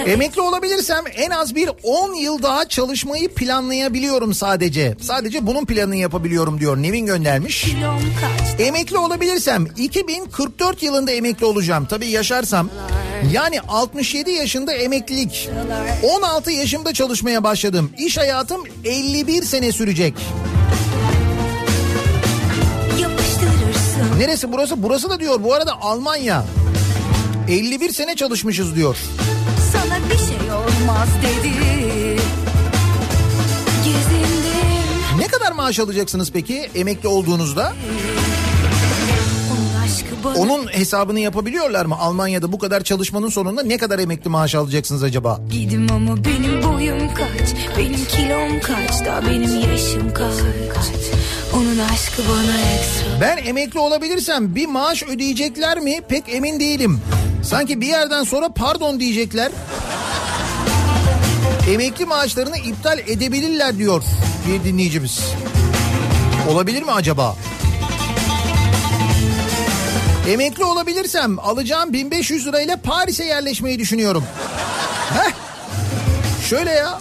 [0.07, 4.97] Emekli olabilirsem en az bir 10 yıl daha çalışmayı planlayabiliyorum sadece.
[5.01, 7.67] Sadece bunun planını yapabiliyorum diyor Nevin göndermiş.
[8.59, 11.87] Emekli olabilirsem 2044 yılında emekli olacağım.
[11.91, 12.71] Tabii yaşarsam.
[13.33, 15.49] Yani 67 yaşında emeklilik.
[16.03, 17.91] 16 yaşımda çalışmaya başladım.
[17.99, 20.15] İş hayatım 51 sene sürecek.
[24.19, 24.83] Neresi burası?
[24.83, 26.45] Burası da diyor bu arada Almanya.
[27.49, 28.97] 51 sene çalışmışız diyor.
[30.85, 31.49] Olmaz dedi
[33.85, 37.73] Gezindim Ne kadar maaş alacaksınız peki emekli olduğunuzda?
[40.37, 41.97] Onun hesabını yapabiliyorlar mı?
[41.99, 45.41] Almanya'da bu kadar çalışmanın sonunda ne kadar emekli maaş alacaksınız acaba?
[45.51, 47.49] Gidim ama benim boyum kaç
[47.79, 50.35] Benim kilom kaç Daha benim yaşım kaç
[51.55, 57.01] Onun aşkı bana ekstra Ben emekli olabilirsem bir maaş ödeyecekler mi pek emin değilim.
[57.43, 59.53] Sanki bir yerden sonra pardon diyecekler.
[61.71, 64.03] Emekli maaşlarını iptal edebilirler diyor
[64.49, 65.21] bir dinleyicimiz.
[66.49, 67.37] Olabilir mi acaba?
[70.29, 74.25] Emekli olabilirsem alacağım 1500 lirayla Paris'e yerleşmeyi düşünüyorum.
[75.15, 75.33] Heh.
[76.49, 77.01] Şöyle ya.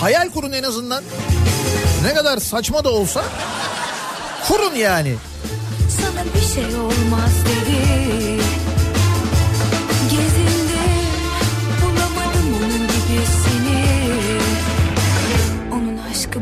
[0.00, 1.04] Hayal kurun en azından.
[2.02, 3.24] Ne kadar saçma da olsa
[4.48, 5.14] kurun yani.
[6.00, 8.35] Sana bir şey olmaz dedi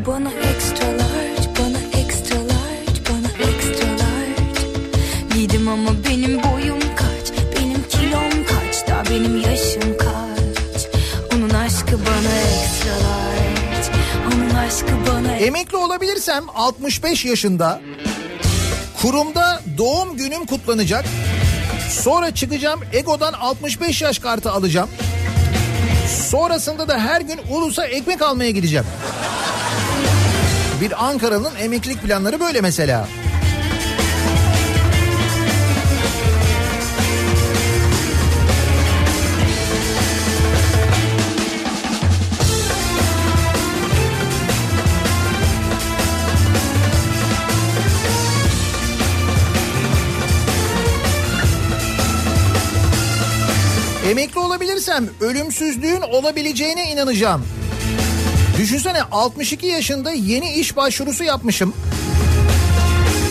[0.07, 5.39] Bana extra large, bana extra large, bana extra large.
[5.41, 10.87] Yedim ama benim boyum kaç, benim kilom kaç, daha benim yaşım kaç.
[11.33, 13.89] Onun aşkı bana extra large,
[14.27, 15.35] onun aşkı bana...
[15.35, 17.81] Emekli olabilirsem 65 yaşında
[19.01, 21.05] kurumda doğum günüm kutlanacak.
[21.89, 24.89] Sonra çıkacağım Ego'dan 65 yaş kartı alacağım.
[26.29, 28.85] Sonrasında da her gün Ulus'a ekmek almaya gideceğim.
[30.81, 33.07] Bir Ankaralı'nın emeklilik planları böyle mesela.
[54.09, 57.45] Emekli olabilirsem ölümsüzlüğün olabileceğine inanacağım.
[58.57, 61.73] Düşünsene 62 yaşında yeni iş başvurusu yapmışım.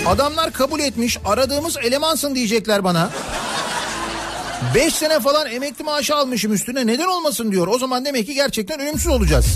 [0.06, 3.10] Adamlar kabul etmiş aradığımız elemansın diyecekler bana.
[4.74, 7.66] 5 sene falan emekli maaşı almışım üstüne neden olmasın diyor.
[7.66, 9.46] O zaman demek ki gerçekten ölümsüz olacağız.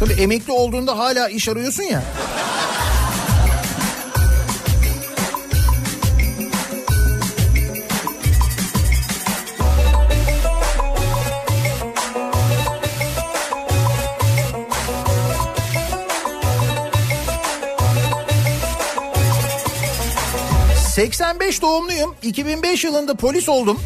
[0.00, 2.02] Tabii emekli olduğunda hala iş arıyorsun ya.
[21.00, 22.14] ...85 doğumluyum.
[22.22, 23.80] 2005 yılında polis oldum.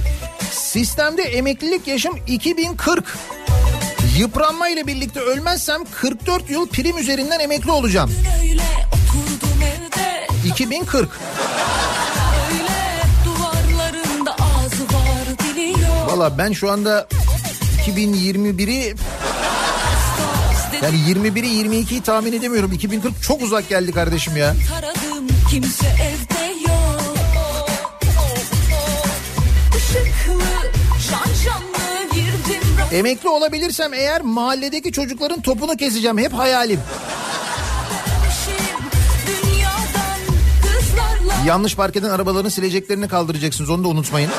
[0.52, 3.18] Sistemde emeklilik yaşım 2040.
[4.18, 8.10] Yıpranma ile birlikte ölmezsem 44 yıl prim üzerinden emekli olacağım.
[8.42, 11.08] Öyle oturdum evde 2040.
[12.50, 12.68] öyle
[13.24, 16.08] duvarlarında ağzı var dili yok.
[16.08, 17.08] Valla ben şu anda
[17.86, 18.94] 2021'i
[20.82, 22.72] yani 21'i 22'yi tahmin edemiyorum.
[22.72, 24.54] 2040 çok uzak geldi kardeşim ya.
[24.70, 26.33] Taradım kimse evde
[32.94, 36.18] Emekli olabilirsem eğer mahalledeki çocukların topunu keseceğim.
[36.18, 36.80] Hep hayalim.
[41.46, 43.70] Yanlış park eden arabaların sileceklerini kaldıracaksınız.
[43.70, 44.30] Onu da unutmayın.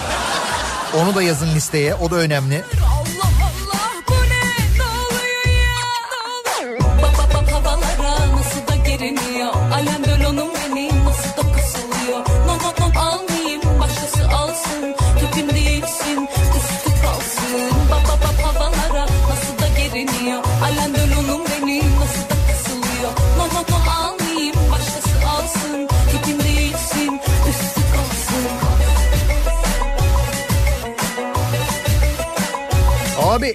[0.98, 1.96] Onu da yazın listeye.
[1.96, 2.64] O da önemli.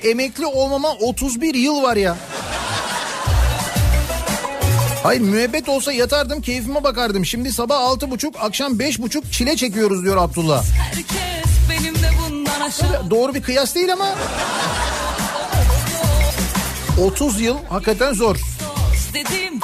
[0.05, 2.17] Emekli olmama 31 yıl var ya.
[5.03, 7.27] Hayır müebbet olsa yatardım keyfime bakardım.
[7.27, 10.65] Şimdi sabah altı buçuk akşam beş buçuk çile çekiyoruz diyor Abdullah.
[10.65, 13.11] Herkes benim de bundan aşağı.
[13.11, 14.09] Doğru bir kıyas değil ama
[17.05, 18.37] 30 yıl hakikaten zor.
[19.15, 19.61] Dedim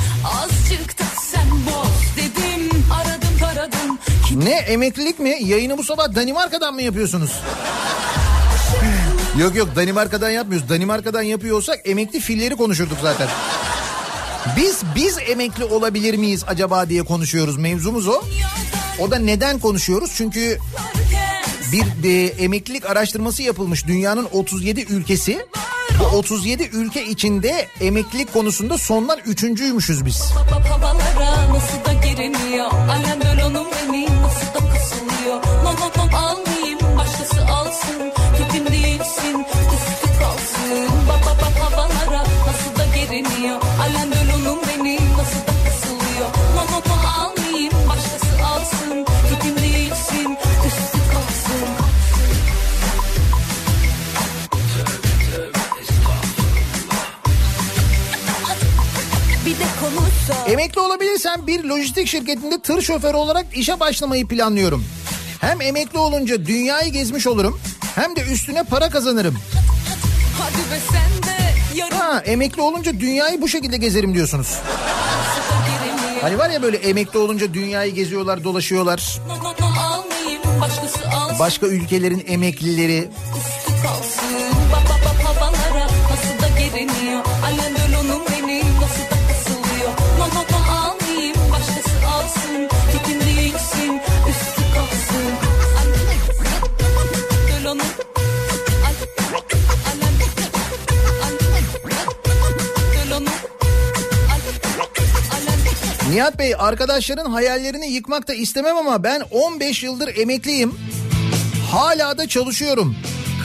[2.17, 3.99] dedim aradım taradım
[4.45, 5.37] Ne emeklilik mi?
[5.41, 7.31] Yayını bu sabah Danimarka'dan mı yapıyorsunuz?
[9.39, 10.69] yok yok Danimarka'dan yapmıyoruz.
[10.69, 13.29] Danimarka'dan yapıyor olsak emekli filleri konuşurduk zaten.
[14.57, 17.57] Biz biz emekli olabilir miyiz acaba diye konuşuyoruz.
[17.57, 18.23] Mevzumuz o.
[18.99, 20.11] O da neden konuşuyoruz?
[20.17, 20.59] Çünkü
[21.73, 25.47] bir e, emeklilik araştırması yapılmış dünyanın 37 ülkesi.
[26.01, 30.23] Bu 37 ülke içinde emeklilik konusunda sondan üçüncüymüşüz biz.
[30.55, 31.79] Bak havalara nasıl
[60.57, 64.85] Emekli olabilirsem bir lojistik şirketinde tır şoförü olarak işe başlamayı planlıyorum.
[65.41, 67.61] Hem emekli olunca dünyayı gezmiş olurum
[67.95, 69.39] hem de üstüne para kazanırım.
[71.99, 74.55] Ha emekli olunca dünyayı bu şekilde gezerim diyorsunuz.
[76.20, 79.20] Hani var ya böyle emekli olunca dünyayı geziyorlar, dolaşıyorlar.
[81.39, 83.09] Başka ülkelerin emeklileri.
[106.16, 110.74] Nihat Bey arkadaşların hayallerini yıkmak da istemem ama ben 15 yıldır emekliyim.
[111.70, 112.97] Hala da çalışıyorum.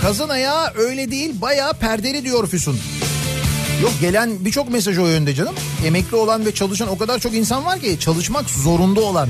[0.02, 2.80] Kazın ayağı öyle değil bayağı perdeli diyor Füsun.
[3.82, 5.56] Yok gelen birçok mesaj o yönde canım.
[5.86, 9.30] emekli olan ve çalışan o kadar çok insan var ki çalışmak zorunda olan.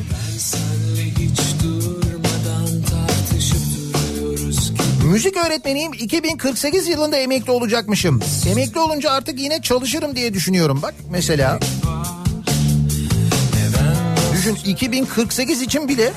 [5.11, 8.19] Müzik öğretmeniyim 2048 yılında emekli olacakmışım.
[8.51, 11.59] Emekli olunca artık yine çalışırım diye düşünüyorum bak mesela.
[14.41, 16.13] Düşün 2048 için bile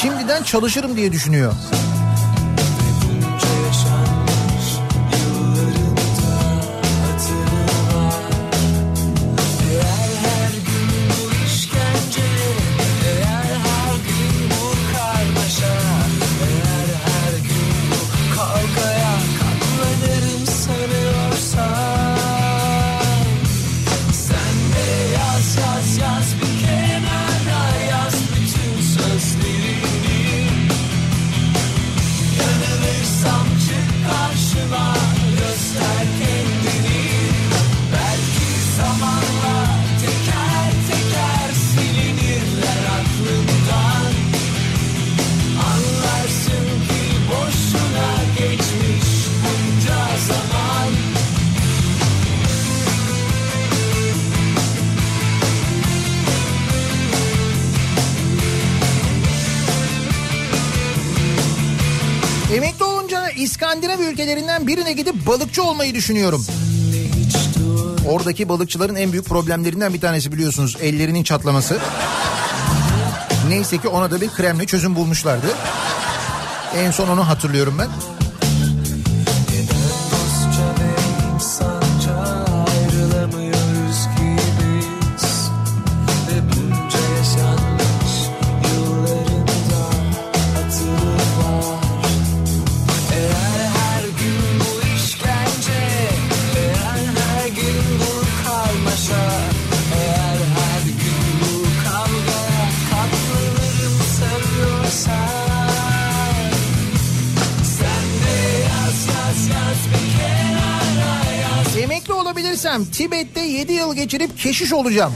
[0.00, 1.52] şimdiden çalışırım diye düşünüyor.
[64.24, 66.46] Ülkelerinden birine gidip balıkçı olmayı düşünüyorum.
[68.08, 71.78] Oradaki balıkçıların en büyük problemlerinden bir tanesi biliyorsunuz ellerinin çatlaması.
[73.48, 75.46] Neyse ki ona da bir kremle çözüm bulmuşlardı.
[76.76, 77.88] En son onu hatırlıyorum ben.
[112.92, 115.12] Tibet'te 7 yıl geçirip keşiş olacağım.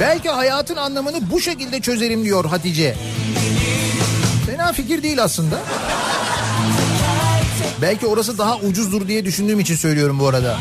[0.00, 2.96] Belki hayatın anlamını bu şekilde çözerim diyor Hatice.
[4.46, 5.58] Fena fikir değil aslında.
[7.82, 10.58] Belki orası daha ucuzdur diye düşündüğüm için söylüyorum bu arada.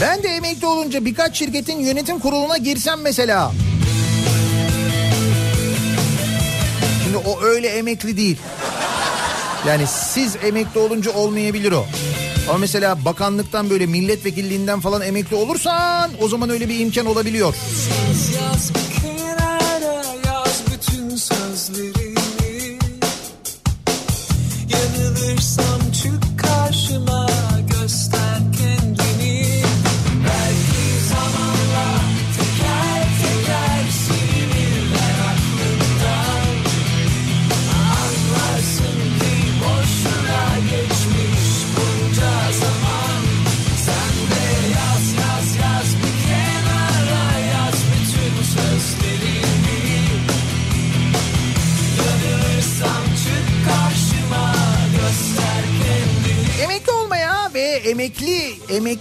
[0.00, 3.52] Ben de emekli olunca birkaç şirketin yönetim kuruluna girsem mesela.
[7.04, 8.38] Şimdi o öyle emekli değil.
[9.68, 11.86] Yani siz emekli olunca olmayabilir o.
[12.48, 17.54] Ama mesela bakanlıktan böyle milletvekilliğinden falan emekli olursan o zaman öyle bir imkan olabiliyor.
[17.54, 18.01] Yaz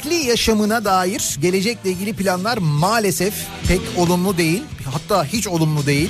[0.01, 3.33] emekli yaşamına dair gelecekle ilgili planlar maalesef
[3.67, 4.63] pek olumlu değil.
[4.93, 6.09] Hatta hiç olumlu değil.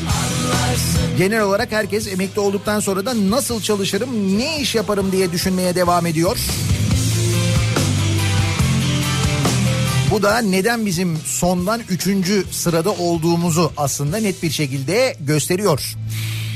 [1.18, 6.06] Genel olarak herkes emekli olduktan sonra da nasıl çalışırım, ne iş yaparım diye düşünmeye devam
[6.06, 6.38] ediyor.
[10.12, 15.96] Bu da neden bizim sondan üçüncü sırada olduğumuzu aslında net bir şekilde gösteriyor.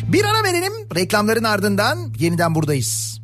[0.07, 3.14] Bir ara verelim reklamların ardından yeniden buradayız.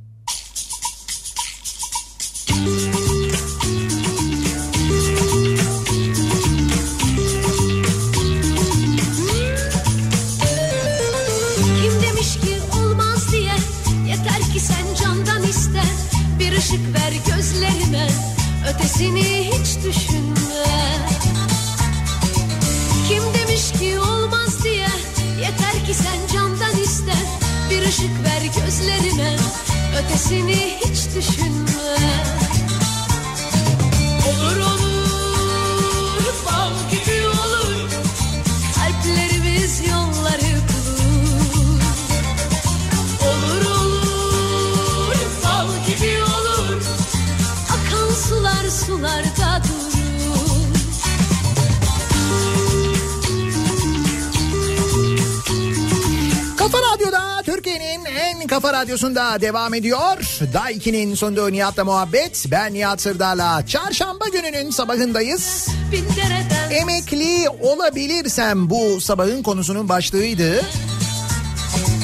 [19.02, 20.65] Ötesini hiç düşünme.
[23.07, 24.88] Kim demiş ki olmaz diye?
[25.41, 27.14] Yeter ki sen candan iste.
[27.69, 29.36] Bir ışık ver gözlerime
[29.98, 31.51] Ötesini hiç düşünme
[58.52, 60.40] Kafa Radyosu'nda devam ediyor.
[60.53, 62.45] Daiki'nin sunduğu Nihat'la muhabbet.
[62.52, 63.65] Ben Nihat Sırdar'la.
[63.65, 65.68] Çarşamba gününün sabahındayız.
[66.72, 70.61] Emekli olabilirsem bu sabahın konusunun başlığıydı.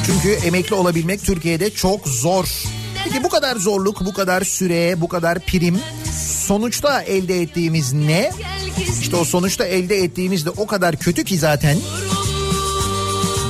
[0.06, 2.64] Çünkü emekli olabilmek Türkiye'de çok zor.
[3.04, 5.80] Peki bu kadar zorluk, bu kadar süre, bu kadar prim
[6.48, 8.32] sonuçta elde ettiğimiz ne?
[8.38, 11.78] gel İşte o sonuçta elde ettiğimiz de o kadar kötü ki zaten.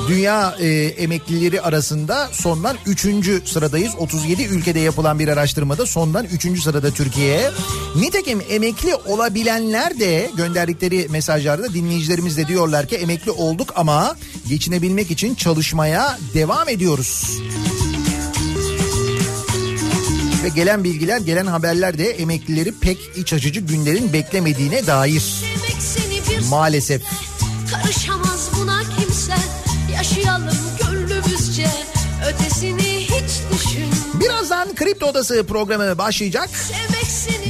[0.08, 3.08] Dünya e, emeklileri arasında sondan 3.
[3.46, 3.94] sıradayız.
[3.98, 6.64] 37 ülkede yapılan bir araştırmada sondan 3.
[6.64, 7.52] sırada Türkiye.
[7.96, 14.16] Nitekim emekli olabilenler de gönderdikleri mesajlarda dinleyicilerimiz de diyorlar ki emekli olduk ama
[14.50, 17.40] geçinebilmek için çalışmaya devam ediyoruz.
[20.44, 25.24] Ve gelen bilgiler, gelen haberler de emeklileri pek iç açıcı günlerin beklemediğine dair.
[26.50, 27.02] Maalesef.
[27.84, 28.27] Kimse
[29.98, 31.68] Yaşayalım gönlümüzce.
[32.30, 36.50] Ötesini hiç düşün Birazdan Kripto Odası programı başlayacak.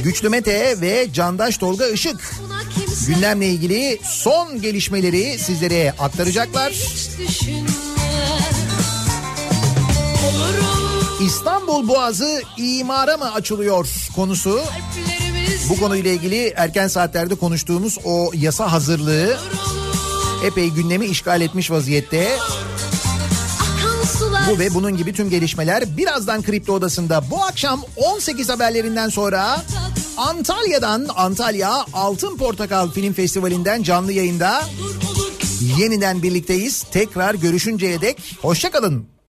[0.04, 2.34] Güçlü Mete ve Candaş Tolga Işık
[3.06, 6.72] gündemle ilgili son gelişmeleri sizlere aktaracaklar.
[11.20, 14.60] İstanbul Boğazı imara mı açılıyor konusu.
[15.68, 19.38] Bu konuyla ilgili erken saatlerde konuştuğumuz o yasa hazırlığı
[20.44, 22.28] epey gündemi işgal etmiş vaziyette.
[24.50, 29.62] Bu ve bunun gibi tüm gelişmeler birazdan Kripto Odası'nda bu akşam 18 haberlerinden sonra
[30.16, 34.62] Antalya'dan Antalya Altın Portakal Film Festivali'nden canlı yayında
[35.78, 36.82] yeniden birlikteyiz.
[36.82, 39.17] Tekrar görüşünceye dek hoşçakalın.